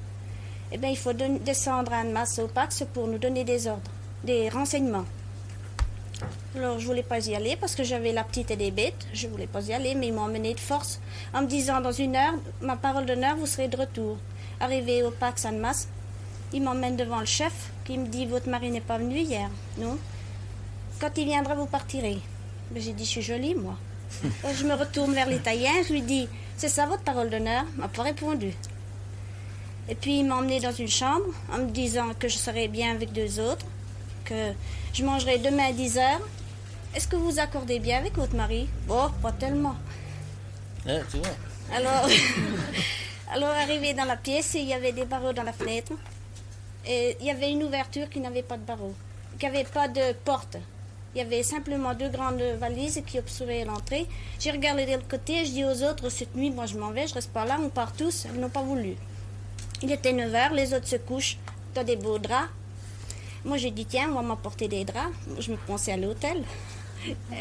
Eh 0.71 0.77
bien, 0.77 0.89
il 0.89 0.97
faut 0.97 1.11
descendre 1.11 1.91
à 1.91 2.05
masse 2.05 2.39
au 2.39 2.47
Pax 2.47 2.85
pour 2.93 3.07
nous 3.07 3.17
donner 3.17 3.43
des 3.43 3.67
ordres, 3.67 3.91
des 4.23 4.47
renseignements. 4.47 5.03
Alors, 6.55 6.79
je 6.79 6.85
voulais 6.87 7.03
pas 7.03 7.19
y 7.27 7.35
aller 7.35 7.57
parce 7.57 7.75
que 7.75 7.83
j'avais 7.83 8.13
la 8.13 8.23
petite 8.23 8.49
et 8.49 8.55
des 8.55 8.71
bêtes. 8.71 9.07
Je 9.11 9.27
voulais 9.27 9.47
pas 9.47 9.67
y 9.67 9.73
aller, 9.73 9.93
mais 9.93 10.07
ils 10.07 10.13
m'ont 10.13 10.21
emmené 10.21 10.53
de 10.53 10.59
force 10.61 11.01
en 11.33 11.41
me 11.41 11.47
disant 11.47 11.81
Dans 11.81 11.91
une 11.91 12.15
heure, 12.15 12.35
ma 12.61 12.77
parole 12.77 13.05
d'honneur, 13.05 13.35
vous 13.35 13.45
serez 13.45 13.67
de 13.67 13.75
retour. 13.75 14.15
Arrivé 14.61 15.03
au 15.03 15.11
Pax 15.11 15.43
en 15.43 15.51
masse, 15.51 15.89
il 16.53 16.63
m'emmène 16.63 16.95
devant 16.95 17.19
le 17.19 17.25
chef 17.25 17.71
qui 17.83 17.97
me 17.97 18.07
dit 18.07 18.25
Votre 18.25 18.47
mari 18.47 18.71
n'est 18.71 18.79
pas 18.79 18.99
venu 18.99 19.17
hier. 19.17 19.49
Non? 19.77 19.97
Quand 21.01 21.11
il 21.17 21.25
viendra, 21.25 21.53
vous 21.53 21.65
partirez. 21.65 22.19
J'ai 22.75 22.93
dit, 22.93 23.05
je 23.05 23.09
suis 23.09 23.21
jolie, 23.21 23.55
moi. 23.55 23.77
je 24.23 24.63
me 24.65 24.73
retourne 24.73 25.13
vers 25.13 25.27
l'Italien, 25.27 25.71
je 25.87 25.93
lui 25.93 26.01
dis, 26.01 26.27
c'est 26.57 26.69
ça 26.69 26.85
votre 26.85 27.03
parole 27.03 27.29
d'honneur? 27.29 27.63
Il 27.75 27.81
m'a 27.81 27.87
pas 27.87 28.03
répondu. 28.03 28.53
Et 29.89 29.95
puis 29.95 30.19
il 30.19 30.25
m'a 30.25 30.35
emmené 30.35 30.59
dans 30.59 30.71
une 30.71 30.89
chambre 30.89 31.25
en 31.51 31.59
me 31.59 31.69
disant 31.69 32.09
que 32.19 32.27
je 32.27 32.37
serais 32.37 32.67
bien 32.67 32.91
avec 32.91 33.13
deux 33.13 33.39
autres, 33.39 33.65
que 34.25 34.51
je 34.93 35.03
mangerai 35.03 35.37
demain 35.37 35.69
à 35.69 35.71
10 35.71 35.97
heures. 35.97 36.27
Est-ce 36.93 37.07
que 37.07 37.15
vous 37.15 37.39
accordez 37.39 37.79
bien 37.79 37.99
avec 37.99 38.15
votre 38.15 38.35
mari? 38.35 38.67
Bon, 38.87 39.09
pas 39.21 39.31
tellement. 39.31 39.75
tu 40.85 41.17
vois. 41.17 41.75
Alors, 41.75 42.07
alors 43.31 43.49
arrivé 43.49 43.93
dans 43.93 44.05
la 44.05 44.17
pièce, 44.17 44.55
il 44.55 44.67
y 44.67 44.73
avait 44.73 44.91
des 44.91 45.05
barreaux 45.05 45.33
dans 45.33 45.43
la 45.43 45.53
fenêtre. 45.53 45.93
Et 46.85 47.17
il 47.19 47.25
y 47.25 47.31
avait 47.31 47.51
une 47.51 47.63
ouverture 47.63 48.09
qui 48.09 48.19
n'avait 48.19 48.43
pas 48.43 48.57
de 48.57 48.63
barreaux, 48.63 48.95
qui 49.37 49.45
n'avait 49.45 49.65
pas 49.65 49.87
de 49.87 50.13
porte. 50.25 50.57
Il 51.17 51.21
y 51.21 51.23
avait 51.23 51.41
simplement 51.41 51.95
deux 51.95 52.09
grandes 52.09 52.43
valises 52.59 53.01
qui 53.07 53.17
obstruaient 53.17 53.65
l'entrée. 53.65 54.05
J'ai 54.39 54.51
regardé 54.51 54.85
de 54.85 54.91
l'autre 54.91 55.07
côté, 55.07 55.45
je 55.45 55.51
dis 55.51 55.65
aux 55.65 55.81
autres, 55.81 56.09
cette 56.09 56.35
nuit, 56.35 56.51
moi 56.51 56.67
je 56.67 56.77
m'en 56.77 56.91
vais, 56.91 57.07
je 57.07 57.15
reste 57.15 57.31
pas 57.31 57.43
là, 57.43 57.57
on 57.59 57.69
part 57.69 57.91
tous. 57.93 58.25
Elles 58.25 58.39
n'ont 58.39 58.49
pas 58.49 58.61
voulu. 58.61 58.93
Il 59.81 59.91
était 59.91 60.13
9 60.13 60.35
heures, 60.35 60.53
les 60.53 60.75
autres 60.75 60.87
se 60.87 60.97
couchent 60.97 61.39
dans 61.73 61.83
des 61.83 61.95
beaux 61.95 62.19
draps. 62.19 62.51
Moi 63.43 63.57
j'ai 63.57 63.71
dit, 63.71 63.87
tiens, 63.87 64.09
on 64.11 64.13
va 64.13 64.21
m'apporter 64.21 64.67
des 64.67 64.85
draps. 64.85 65.11
Je 65.39 65.49
me 65.49 65.57
pensais 65.57 65.93
à 65.93 65.97
l'hôtel. 65.97 66.43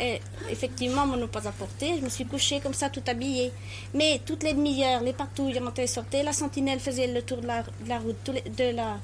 Et 0.01 0.23
effectivement, 0.49 1.03
on 1.03 1.19
n'a 1.19 1.27
pas 1.27 1.47
apporté. 1.47 1.99
Je 1.99 2.01
me 2.01 2.09
suis 2.09 2.25
couchée 2.25 2.61
comme 2.61 2.73
ça, 2.73 2.89
tout 2.89 3.05
habillée. 3.07 3.53
Mais 3.93 4.23
toutes 4.25 4.43
les 4.43 4.55
demi-heures, 4.55 5.03
les 5.03 5.13
patrouilles 5.13 5.59
rentraient 5.59 5.85
et 5.85 5.87
sortaient. 5.87 6.23
La 6.23 6.33
sentinelle 6.33 6.81
faisait 6.81 7.09
le 7.09 7.21
tour 7.21 7.43
de 7.43 7.47
la, 7.47 7.63
de 7.63 8.75
la 8.75 8.97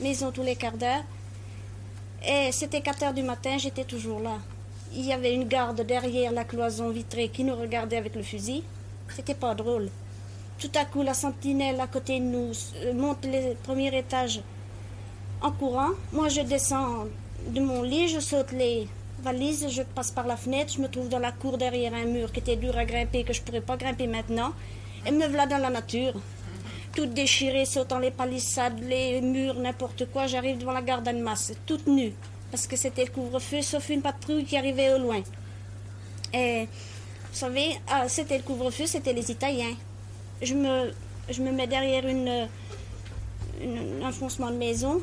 maison 0.00 0.30
tous 0.32 0.42
les 0.42 0.56
quarts 0.56 0.78
d'heure. 0.78 1.02
Et 2.28 2.50
c'était 2.50 2.80
4 2.80 3.02
heures 3.04 3.14
du 3.14 3.22
matin, 3.22 3.56
j'étais 3.56 3.84
toujours 3.84 4.18
là. 4.18 4.38
Il 4.92 5.06
y 5.06 5.12
avait 5.12 5.32
une 5.32 5.46
garde 5.46 5.80
derrière 5.82 6.32
la 6.32 6.42
cloison 6.42 6.90
vitrée 6.90 7.28
qui 7.28 7.44
nous 7.44 7.54
regardait 7.54 7.96
avec 7.96 8.16
le 8.16 8.22
fusil. 8.22 8.64
C'était 9.14 9.34
pas 9.34 9.54
drôle. 9.54 9.88
Tout 10.58 10.70
à 10.74 10.84
coup, 10.84 11.02
la 11.02 11.14
sentinelle 11.14 11.80
à 11.80 11.86
côté 11.86 12.18
de 12.18 12.24
nous 12.24 12.50
euh, 12.82 12.94
monte 12.94 13.24
les 13.26 13.54
premiers 13.62 13.96
étages 13.96 14.40
en 15.40 15.52
courant. 15.52 15.90
Moi, 16.12 16.28
je 16.28 16.40
descends 16.40 17.04
de 17.46 17.60
mon 17.60 17.82
lit, 17.82 18.08
je 18.08 18.18
saute 18.18 18.50
les 18.50 18.88
valises, 19.22 19.68
je 19.68 19.82
passe 19.82 20.10
par 20.10 20.26
la 20.26 20.36
fenêtre, 20.36 20.72
je 20.74 20.80
me 20.80 20.88
trouve 20.88 21.08
dans 21.08 21.20
la 21.20 21.30
cour 21.30 21.58
derrière 21.58 21.94
un 21.94 22.06
mur 22.06 22.32
qui 22.32 22.40
était 22.40 22.56
dur 22.56 22.76
à 22.76 22.84
grimper, 22.84 23.22
que 23.22 23.32
je 23.32 23.42
pourrais 23.42 23.60
pas 23.60 23.76
grimper 23.76 24.08
maintenant. 24.08 24.52
Et 25.06 25.12
me 25.12 25.28
voilà 25.28 25.46
dans 25.46 25.58
la 25.58 25.70
nature. 25.70 26.14
Toute 26.96 27.12
déchirée, 27.12 27.66
sautant 27.66 27.98
les 27.98 28.10
palissades, 28.10 28.80
les 28.80 29.20
murs, 29.20 29.56
n'importe 29.56 30.10
quoi. 30.10 30.26
J'arrive 30.26 30.56
devant 30.56 30.72
la 30.72 30.80
garde 30.80 31.06
en 31.06 31.12
masse, 31.12 31.52
toute 31.66 31.86
nue, 31.86 32.14
parce 32.50 32.66
que 32.66 32.74
c'était 32.74 33.04
le 33.04 33.10
couvre-feu, 33.10 33.60
sauf 33.60 33.90
une 33.90 34.00
patrouille 34.00 34.46
qui 34.46 34.56
arrivait 34.56 34.94
au 34.94 34.98
loin. 34.98 35.20
Et, 36.32 36.62
vous 36.62 37.38
savez, 37.38 37.78
ah, 37.86 38.08
c'était 38.08 38.38
le 38.38 38.44
couvre-feu, 38.44 38.86
c'était 38.86 39.12
les 39.12 39.30
Italiens. 39.30 39.74
Je 40.40 40.54
me, 40.54 40.94
je 41.28 41.42
me 41.42 41.52
mets 41.52 41.66
derrière 41.66 42.06
une, 42.08 42.48
un 44.02 44.12
foncement 44.12 44.50
de 44.50 44.56
maison. 44.56 45.02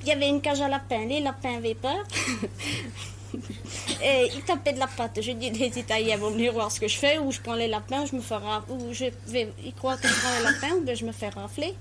Il 0.00 0.08
y 0.08 0.12
avait 0.12 0.30
une 0.30 0.40
cage 0.40 0.62
à 0.62 0.68
lapins. 0.68 1.04
Les 1.04 1.20
lapins 1.20 1.56
avaient 1.58 1.74
peur. 1.74 2.04
Et 4.02 4.30
il 4.34 4.42
tapait 4.42 4.72
de 4.72 4.78
la 4.78 4.86
patte. 4.86 5.20
Je 5.20 5.32
dis, 5.32 5.50
les 5.50 5.78
Italiens 5.78 6.16
vont 6.16 6.30
venir 6.30 6.52
voir 6.52 6.70
ce 6.70 6.80
que 6.80 6.88
je 6.88 6.96
fais, 6.96 7.18
ou 7.18 7.32
je 7.32 7.40
prends 7.40 7.54
les 7.54 7.68
lapins, 7.68 8.06
je 8.06 8.14
me 8.14 8.20
fais 8.20 8.36
ou 8.68 8.92
je 8.92 9.06
vais, 9.26 9.52
ils 9.64 9.74
croient 9.74 9.96
que 9.96 10.08
je 10.08 10.14
prends 10.14 10.38
les 10.38 10.44
lapins, 10.44 10.74
ou 10.76 10.96
je 10.96 11.04
me 11.04 11.12
fais 11.12 11.28
rafler. 11.28 11.74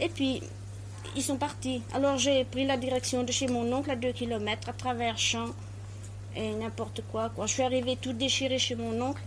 Et 0.00 0.08
puis, 0.08 0.42
ils 1.16 1.22
sont 1.22 1.36
partis. 1.36 1.82
Alors 1.92 2.18
j'ai 2.18 2.44
pris 2.44 2.64
la 2.64 2.76
direction 2.76 3.22
de 3.22 3.32
chez 3.32 3.46
mon 3.46 3.70
oncle 3.72 3.90
à 3.90 3.96
2 3.96 4.12
km, 4.12 4.68
à 4.68 4.72
travers 4.72 5.18
champs 5.18 5.50
et 6.34 6.50
n'importe 6.52 7.02
quoi, 7.10 7.30
quoi. 7.34 7.46
Je 7.46 7.54
suis 7.54 7.62
arrivée 7.62 7.96
tout 8.00 8.12
déchirée 8.12 8.58
chez 8.58 8.74
mon 8.74 9.00
oncle. 9.00 9.20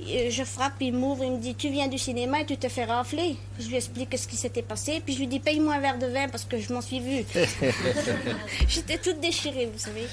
Je 0.00 0.44
frappe, 0.44 0.74
il 0.80 0.92
m'ouvre, 0.92 1.24
il 1.24 1.32
me 1.32 1.38
dit 1.38 1.56
Tu 1.56 1.70
viens 1.70 1.88
du 1.88 1.98
cinéma 1.98 2.40
et 2.40 2.46
tu 2.46 2.56
te 2.56 2.68
fais 2.68 2.84
rafler. 2.84 3.36
Je 3.58 3.66
lui 3.66 3.76
explique 3.76 4.16
ce 4.16 4.28
qui 4.28 4.36
s'était 4.36 4.62
passé, 4.62 5.02
puis 5.04 5.14
je 5.14 5.18
lui 5.18 5.26
dis 5.26 5.40
Paye-moi 5.40 5.74
un 5.74 5.80
verre 5.80 5.98
de 5.98 6.06
vin 6.06 6.28
parce 6.28 6.44
que 6.44 6.58
je 6.60 6.72
m'en 6.72 6.80
suis 6.80 7.00
vue. 7.00 7.24
J'étais 8.68 8.98
toute 8.98 9.18
déchirée, 9.20 9.66
vous 9.66 9.78
savez 9.78 10.06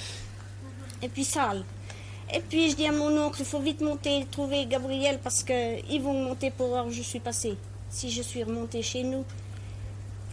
et 1.06 1.10
puis 1.10 1.24
sale. 1.24 1.64
Et 2.34 2.40
puis 2.40 2.72
je 2.72 2.76
dis 2.76 2.88
à 2.88 2.92
mon 2.92 3.16
oncle, 3.26 3.38
il 3.40 3.46
faut 3.46 3.60
vite 3.60 3.82
monter 3.82 4.26
trouver 4.32 4.66
Gabriel 4.66 5.20
parce 5.24 5.44
qu'ils 5.44 6.02
vont 6.02 6.14
monter 6.14 6.50
pour 6.52 6.70
voir 6.70 6.86
où 6.88 6.92
je 6.92 7.02
suis 7.02 7.20
passée. 7.20 7.56
Si 7.90 8.12
je 8.12 8.22
suis 8.22 8.44
remontée 8.44 8.82
chez 8.82 9.04
nous. 9.04 9.24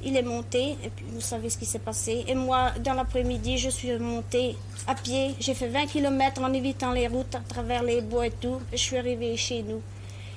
il 0.04 0.16
est 0.16 0.22
monté, 0.22 0.76
et 0.82 0.90
puis 0.94 1.04
vous 1.12 1.20
savez 1.20 1.48
ce 1.48 1.56
qui 1.58 1.66
s'est 1.66 1.78
passé. 1.78 2.24
Et 2.26 2.35
moi, 2.35 2.72
dans 2.82 2.94
l'après-midi, 2.94 3.58
je 3.58 3.68
suis 3.68 3.96
montée 3.98 4.56
à 4.88 4.94
pied. 4.96 5.37
J'ai 5.38 5.54
fait 5.54 5.68
20 5.68 5.87
km 5.87 6.42
en 6.42 6.52
évitant 6.52 6.90
les 6.92 7.06
routes 7.06 7.35
à 7.37 7.40
travers 7.40 7.85
les 7.85 8.00
bois 8.00 8.26
et 8.26 8.32
tout. 8.32 8.58
Et 8.72 8.76
je 8.76 8.82
suis 8.82 8.96
arrivée 8.96 9.37
chez 9.37 9.62
nous. 9.62 9.80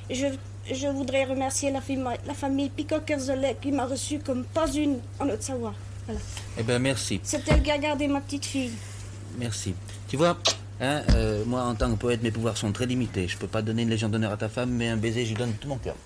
Je, 0.10 0.28
je 0.72 0.88
voudrais 0.88 1.24
remercier 1.24 1.72
la, 1.72 1.82
famille, 1.82 2.18
la 2.28 2.34
famille 2.36 2.70
Picot-Kerzelet 2.70 3.58
qui 3.60 3.72
m'a 3.72 3.86
reçue 3.88 4.20
comme 4.20 4.44
pas 4.44 4.72
une 4.72 5.00
en 5.20 5.30
Haute-Savoie. 5.30 5.74
Voilà. 6.06 6.22
Eh 6.60 6.64
bien, 6.64 6.78
merci. 6.78 7.20
C'est 7.24 7.48
elle 7.48 7.64
qui 7.64 7.72
a 7.72 7.78
gardé 7.80 8.08
ma 8.08 8.22
petite 8.22 8.46
fille. 8.46 8.74
Merci. 9.40 9.74
Tu 10.16 10.20
vois, 10.20 10.38
hein, 10.80 11.02
euh, 11.10 11.44
moi, 11.44 11.64
en 11.64 11.76
tant 11.76 11.92
que 11.92 11.98
poète, 11.98 12.24
mes 12.24 12.32
pouvoirs 12.32 12.56
sont 12.56 12.72
très 12.72 12.86
limités. 12.86 13.28
Je 13.28 13.38
peux 13.38 13.50
pas 13.50 13.62
donner 13.62 13.82
une 13.82 13.90
légion 13.90 14.08
d'honneur 14.08 14.32
à 14.32 14.38
ta 14.38 14.48
femme, 14.48 14.70
mais 14.70 14.88
un 14.88 14.96
baiser, 14.96 15.26
je 15.26 15.32
lui 15.32 15.36
donne 15.36 15.52
tout 15.56 15.68
mon 15.68 15.78
cœur. 15.78 15.98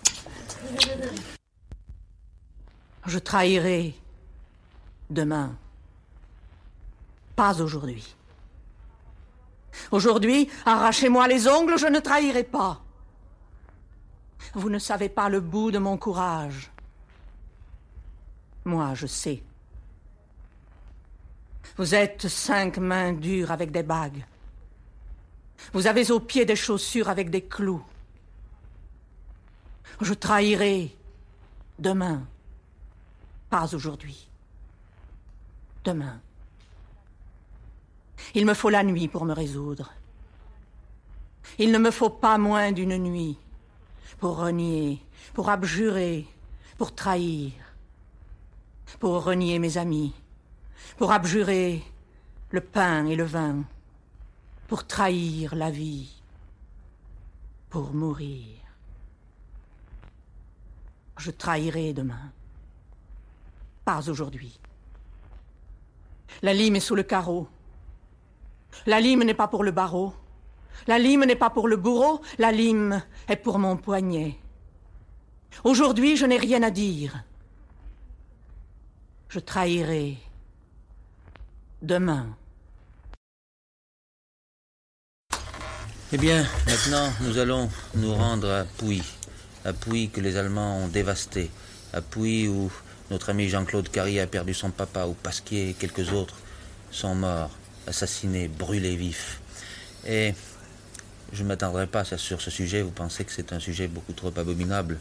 Je 3.05 3.19
trahirai 3.19 3.93
demain. 5.11 5.55
Pas 7.35 7.61
aujourd'hui. 7.61 8.15
Aujourd'hui, 9.91 10.49
arrachez-moi 10.65 11.27
les 11.27 11.47
ongles, 11.47 11.77
je 11.77 11.85
ne 11.85 11.99
trahirai 11.99 12.45
pas. 12.45 12.81
Vous 14.55 14.71
ne 14.71 14.79
savez 14.79 15.09
pas 15.09 15.29
le 15.29 15.39
bout 15.39 15.69
de 15.69 15.77
mon 15.77 15.99
courage. 15.99 16.71
Moi, 18.65 18.95
je 18.95 19.05
sais. 19.05 19.43
Vous 21.77 21.95
êtes 21.95 22.27
cinq 22.27 22.77
mains 22.77 23.13
dures 23.13 23.51
avec 23.51 23.71
des 23.71 23.83
bagues. 23.83 24.25
Vous 25.73 25.87
avez 25.87 26.11
aux 26.11 26.19
pieds 26.19 26.45
des 26.45 26.55
chaussures 26.55 27.09
avec 27.09 27.29
des 27.29 27.41
clous. 27.41 27.83
Je 30.01 30.13
trahirai 30.13 30.95
demain. 31.77 32.25
Pas 33.49 33.73
aujourd'hui. 33.73 34.27
Demain. 35.83 36.19
Il 38.35 38.45
me 38.45 38.53
faut 38.53 38.69
la 38.69 38.83
nuit 38.83 39.07
pour 39.07 39.25
me 39.25 39.33
résoudre. 39.33 39.91
Il 41.57 41.71
ne 41.71 41.77
me 41.77 41.91
faut 41.91 42.09
pas 42.09 42.37
moins 42.37 42.71
d'une 42.71 42.97
nuit 42.97 43.37
pour 44.19 44.37
renier, 44.37 45.01
pour 45.33 45.49
abjurer, 45.49 46.27
pour 46.77 46.93
trahir, 46.93 47.51
pour 48.99 49.23
renier 49.23 49.59
mes 49.59 49.77
amis, 49.77 50.13
pour 50.97 51.11
abjurer 51.11 51.83
le 52.51 52.61
pain 52.61 53.05
et 53.05 53.15
le 53.15 53.23
vin, 53.23 53.63
pour 54.67 54.85
trahir 54.85 55.55
la 55.55 55.69
vie, 55.69 56.21
pour 57.69 57.93
mourir. 57.93 58.45
Je 61.17 61.31
trahirai 61.31 61.93
demain. 61.93 62.31
Pas 63.83 64.09
aujourd'hui. 64.09 64.59
La 66.41 66.53
lime 66.53 66.77
est 66.77 66.79
sous 66.79 66.95
le 66.95 67.03
carreau. 67.03 67.47
La 68.85 68.99
lime 68.99 69.23
n'est 69.23 69.33
pas 69.33 69.47
pour 69.47 69.63
le 69.63 69.71
barreau. 69.71 70.13
La 70.87 70.97
lime 70.97 71.25
n'est 71.25 71.35
pas 71.35 71.49
pour 71.49 71.67
le 71.67 71.75
bourreau. 71.75 72.21
La 72.37 72.51
lime 72.51 73.03
est 73.27 73.35
pour 73.35 73.59
mon 73.59 73.75
poignet. 73.75 74.37
Aujourd'hui, 75.63 76.15
je 76.15 76.25
n'ai 76.25 76.37
rien 76.37 76.63
à 76.63 76.71
dire. 76.71 77.23
Je 79.27 79.39
trahirai 79.39 80.17
demain. 81.81 82.27
Eh 86.11 86.17
bien, 86.17 86.45
maintenant, 86.65 87.13
nous 87.21 87.37
allons 87.37 87.69
nous 87.95 88.13
rendre 88.13 88.49
à 88.49 88.65
Pouy. 88.65 89.03
À 89.63 89.73
Pouy 89.73 90.09
que 90.09 90.21
les 90.21 90.37
Allemands 90.37 90.77
ont 90.77 90.87
dévasté. 90.87 91.51
À 91.93 92.01
Pouy 92.01 92.47
où 92.47 92.71
notre 93.11 93.29
ami 93.29 93.47
Jean-Claude 93.47 93.89
Carrier 93.89 94.19
a 94.19 94.27
perdu 94.27 94.53
son 94.53 94.71
papa, 94.71 95.05
où 95.05 95.13
Pasquier 95.13 95.69
et 95.69 95.73
quelques 95.73 96.11
autres 96.11 96.35
sont 96.91 97.15
morts, 97.15 97.51
assassinés, 97.87 98.47
brûlés 98.47 98.95
vifs. 98.95 99.39
Et 100.07 100.33
je 101.31 101.43
ne 101.43 101.47
m'attendrai 101.47 101.85
pas 101.85 102.03
sur 102.03 102.41
ce 102.41 102.49
sujet, 102.49 102.81
vous 102.81 102.91
pensez 102.91 103.23
que 103.23 103.31
c'est 103.31 103.53
un 103.53 103.59
sujet 103.59 103.87
beaucoup 103.87 104.13
trop 104.13 104.33
abominable. 104.35 104.99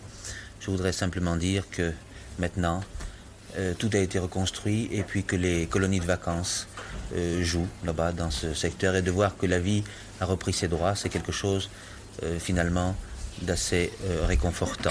Je 0.61 0.71
voudrais 0.71 0.93
simplement 0.93 1.37
dire 1.37 1.69
que 1.71 1.93
maintenant, 2.39 2.83
euh, 3.57 3.73
tout 3.75 3.91
a 3.95 3.99
été 3.99 4.19
reconstruit 4.19 4.89
et 4.93 5.03
puis 5.03 5.25
que 5.25 5.35
les 5.35 5.67
colonies 5.67 6.01
de 6.01 6.05
vacances 6.05 6.69
euh, 7.15 7.43
jouent 7.43 7.69
là-bas 7.85 8.13
dans 8.13 8.31
ce 8.31 8.53
secteur 8.53 8.95
et 8.95 9.03
de 9.03 9.11
voir 9.11 9.37
que 9.39 9.47
la 9.47 9.59
vie 9.59 9.85
a 10.21 10.27
repris 10.27 10.53
ses 10.53 10.69
droits, 10.69 10.95
c'est 10.95 11.09
quelque 11.09 11.33
chose 11.33 11.71
euh, 12.23 12.39
finalement 12.39 12.95
d'assez 13.43 13.93
réconfortant. 14.27 14.91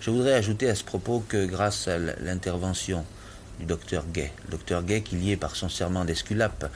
Je 0.00 0.10
voudrais 0.10 0.34
ajouter 0.34 0.68
à 0.68 0.74
ce 0.74 0.82
propos 0.82 1.24
que 1.28 1.46
grâce 1.46 1.86
à 1.86 1.96
l'intervention 1.96 3.04
du 3.60 3.66
docteur 3.66 4.04
Gay, 4.12 4.32
le 4.46 4.50
docteur 4.50 4.82
Gay 4.82 5.02
qui 5.02 5.14
lié 5.14 5.36
par 5.36 5.54
son 5.54 5.68
serment 5.68 6.04
d'Esculape 6.04 6.68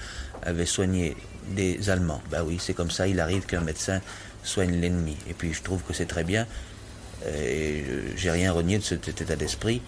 avait 0.42 0.64
soigné 0.64 1.16
des 1.48 1.90
Allemands. 1.90 2.22
Ben 2.30 2.44
oui, 2.44 2.58
c'est 2.60 2.72
comme 2.72 2.92
ça, 2.92 3.08
il 3.08 3.18
arrive 3.18 3.46
qu'un 3.46 3.62
médecin 3.62 4.00
soigne 4.44 4.80
l'ennemi. 4.80 5.16
Et 5.28 5.34
puis 5.34 5.52
je 5.52 5.62
trouve 5.62 5.82
que 5.82 5.92
c'est 5.92 6.06
très 6.06 6.22
bien, 6.22 6.46
et 7.26 7.84
j'ai 8.14 8.30
rien 8.30 8.52
renié 8.52 8.78
de 8.78 8.84
cet 8.84 9.20
état 9.20 9.34
d'esprit. 9.34 9.82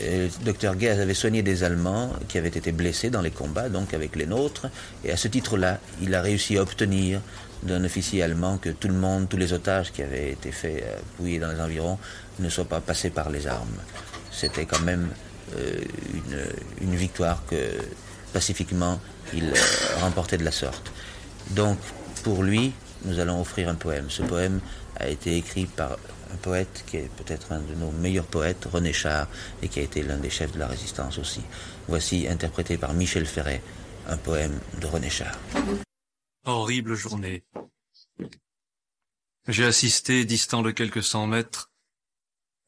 Le 0.00 0.28
docteur 0.44 0.76
Gay 0.76 0.88
avait 0.90 1.14
soigné 1.14 1.42
des 1.42 1.64
Allemands 1.64 2.12
qui 2.28 2.38
avaient 2.38 2.48
été 2.48 2.72
blessés 2.72 3.10
dans 3.10 3.22
les 3.22 3.30
combats, 3.30 3.68
donc 3.68 3.94
avec 3.94 4.16
les 4.16 4.26
nôtres, 4.26 4.66
et 5.04 5.10
à 5.10 5.16
ce 5.16 5.28
titre-là, 5.28 5.78
il 6.02 6.14
a 6.14 6.20
réussi 6.20 6.58
à 6.58 6.62
obtenir 6.62 7.20
d'un 7.62 7.82
officier 7.84 8.22
allemand 8.22 8.58
que 8.58 8.70
tout 8.70 8.88
le 8.88 8.94
monde, 8.94 9.28
tous 9.28 9.36
les 9.36 9.52
otages 9.52 9.92
qui 9.92 10.02
avaient 10.02 10.32
été 10.32 10.52
faits 10.52 10.84
fouiller 11.16 11.38
dans 11.38 11.50
les 11.50 11.60
environs, 11.60 11.98
ne 12.38 12.48
soient 12.48 12.66
pas 12.66 12.80
passés 12.80 13.10
par 13.10 13.30
les 13.30 13.46
armes. 13.46 13.80
C'était 14.30 14.66
quand 14.66 14.80
même 14.80 15.08
euh, 15.56 15.80
une, 16.12 16.88
une, 16.88 16.96
victoire 16.96 17.42
que 17.48 17.56
pacifiquement 18.32 19.00
il 19.32 19.44
euh, 19.44 20.00
remportait 20.00 20.36
de 20.36 20.44
la 20.44 20.50
sorte. 20.50 20.92
Donc 21.50 21.78
pour 22.22 22.42
lui, 22.42 22.72
nous 23.04 23.20
allons 23.20 23.40
offrir 23.40 23.68
un 23.68 23.74
poème. 23.74 24.06
Ce 24.08 24.22
poème 24.22 24.60
a 24.98 25.08
été 25.08 25.36
écrit 25.36 25.66
par 25.66 25.96
un 26.36 26.38
poète 26.38 26.84
qui 26.86 26.98
est 26.98 27.08
peut-être 27.16 27.52
un 27.52 27.60
de 27.60 27.74
nos 27.74 27.90
meilleurs 27.92 28.26
poètes, 28.26 28.66
René 28.66 28.92
Char, 28.92 29.26
et 29.62 29.68
qui 29.68 29.80
a 29.80 29.82
été 29.82 30.02
l'un 30.02 30.18
des 30.18 30.28
chefs 30.28 30.52
de 30.52 30.58
la 30.58 30.66
résistance 30.66 31.16
aussi. 31.18 31.40
Voici 31.88 32.28
interprété 32.28 32.76
par 32.76 32.92
Michel 32.92 33.26
Ferret, 33.26 33.62
un 34.06 34.18
poème 34.18 34.60
de 34.78 34.86
René 34.86 35.08
Char. 35.08 35.34
Horrible 36.44 36.94
journée. 36.94 37.42
J'ai 39.48 39.64
assisté, 39.64 40.26
distant 40.26 40.60
de 40.60 40.72
quelques 40.72 41.02
cent 41.02 41.26
mètres, 41.26 41.72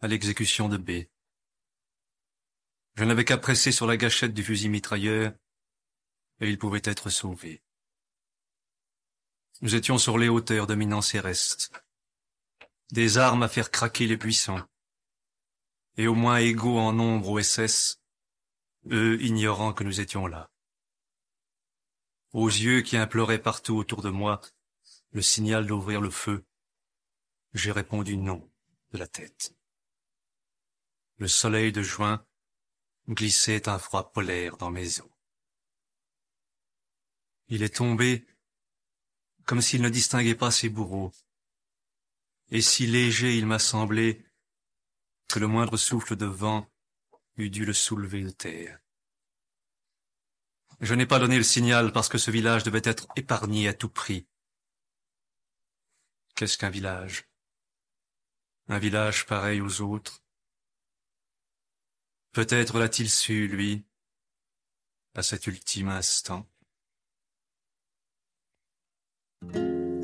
à 0.01 0.09
l'exécution 0.09 0.71
de 0.71 0.79
B. 0.79 0.91
Je 2.95 3.05
n'avais 3.05 3.27
qu'à 3.27 3.37
presser 3.37 3.71
sur 3.71 3.87
la 3.87 3.99
gâchette 3.99 4.33
du 4.33 4.43
fusil 4.43 4.71
mitrailleur, 4.71 5.33
et 6.41 6.49
il 6.49 6.57
pouvait 6.57 6.81
être 6.85 7.11
sauvé. 7.11 7.63
Nous 9.61 9.75
étions 9.75 9.99
sur 9.99 10.17
les 10.17 10.29
hauteurs 10.29 10.67
dominant 10.67 11.03
Céreste. 11.03 11.71
Des 12.91 13.19
armes 13.19 13.43
à 13.43 13.49
faire 13.49 13.71
craquer 13.71 14.07
les 14.07 14.17
puissants. 14.17 14.67
Et 15.97 16.07
au 16.07 16.15
moins 16.15 16.39
égaux 16.39 16.79
en 16.79 16.93
nombre 16.93 17.29
au 17.31 17.43
SS, 17.43 18.01
eux 18.91 19.21
ignorant 19.23 19.73
que 19.73 19.85
nous 19.85 20.01
étions 20.01 20.27
là. 20.27 20.51
Aux 22.33 22.49
yeux 22.49 22.83
qui 22.83 22.97
imploraient 22.97 23.43
partout 23.43 23.77
autour 23.77 24.03
de 24.03 24.11
moi 24.11 24.41
le 25.11 25.23
signal 25.23 25.67
d'ouvrir 25.67 26.01
le 26.01 26.11
feu, 26.11 26.45
j'ai 27.55 27.73
répondu 27.73 28.17
non 28.17 28.49
de 28.93 28.99
la 28.99 29.07
tête. 29.07 29.55
Le 31.17 31.29
soleil 31.29 31.73
de 31.73 31.83
juin 31.83 32.25
glissait 33.09 33.69
un 33.69 33.79
froid 33.79 34.13
polaire 34.13 34.57
dans 34.57 34.71
mes 34.71 35.01
os. 35.01 35.11
Il 37.49 37.63
est 37.63 37.77
tombé 37.77 38.27
comme 39.45 39.63
s'il 39.63 39.81
ne 39.81 39.89
distinguait 39.89 40.35
pas 40.35 40.51
ses 40.51 40.69
bourreaux, 40.69 41.11
et 42.51 42.61
si 42.61 42.87
léger 42.87 43.37
il 43.37 43.47
m'a 43.47 43.59
semblé 43.59 44.25
que 45.29 45.39
le 45.39 45.47
moindre 45.47 45.77
souffle 45.77 46.17
de 46.17 46.27
vent 46.27 46.71
eût 47.37 47.51
dû 47.51 47.65
le 47.65 47.73
soulever 47.73 48.23
de 48.23 48.31
terre. 48.31 48.81
Je 50.81 50.95
n'ai 50.95 51.07
pas 51.07 51.19
donné 51.19 51.37
le 51.37 51.43
signal 51.43 51.93
parce 51.93 52.09
que 52.09 52.19
ce 52.19 52.31
village 52.31 52.63
devait 52.63 52.83
être 52.85 53.07
épargné 53.17 53.69
à 53.69 53.75
tout 53.75 53.89
prix. 53.89 54.27
Qu'est-ce 56.35 56.57
qu'un 56.57 56.71
village? 56.71 57.29
Un 58.69 58.79
village 58.79 59.27
pareil 59.27 59.61
aux 59.61 59.81
autres? 59.81 60.23
Peut-être 62.33 62.79
l'a-t-il 62.79 63.11
su, 63.11 63.49
lui, 63.49 63.85
à 65.15 65.23
cet 65.23 65.47
ultime 65.49 65.89
instant. 65.89 66.47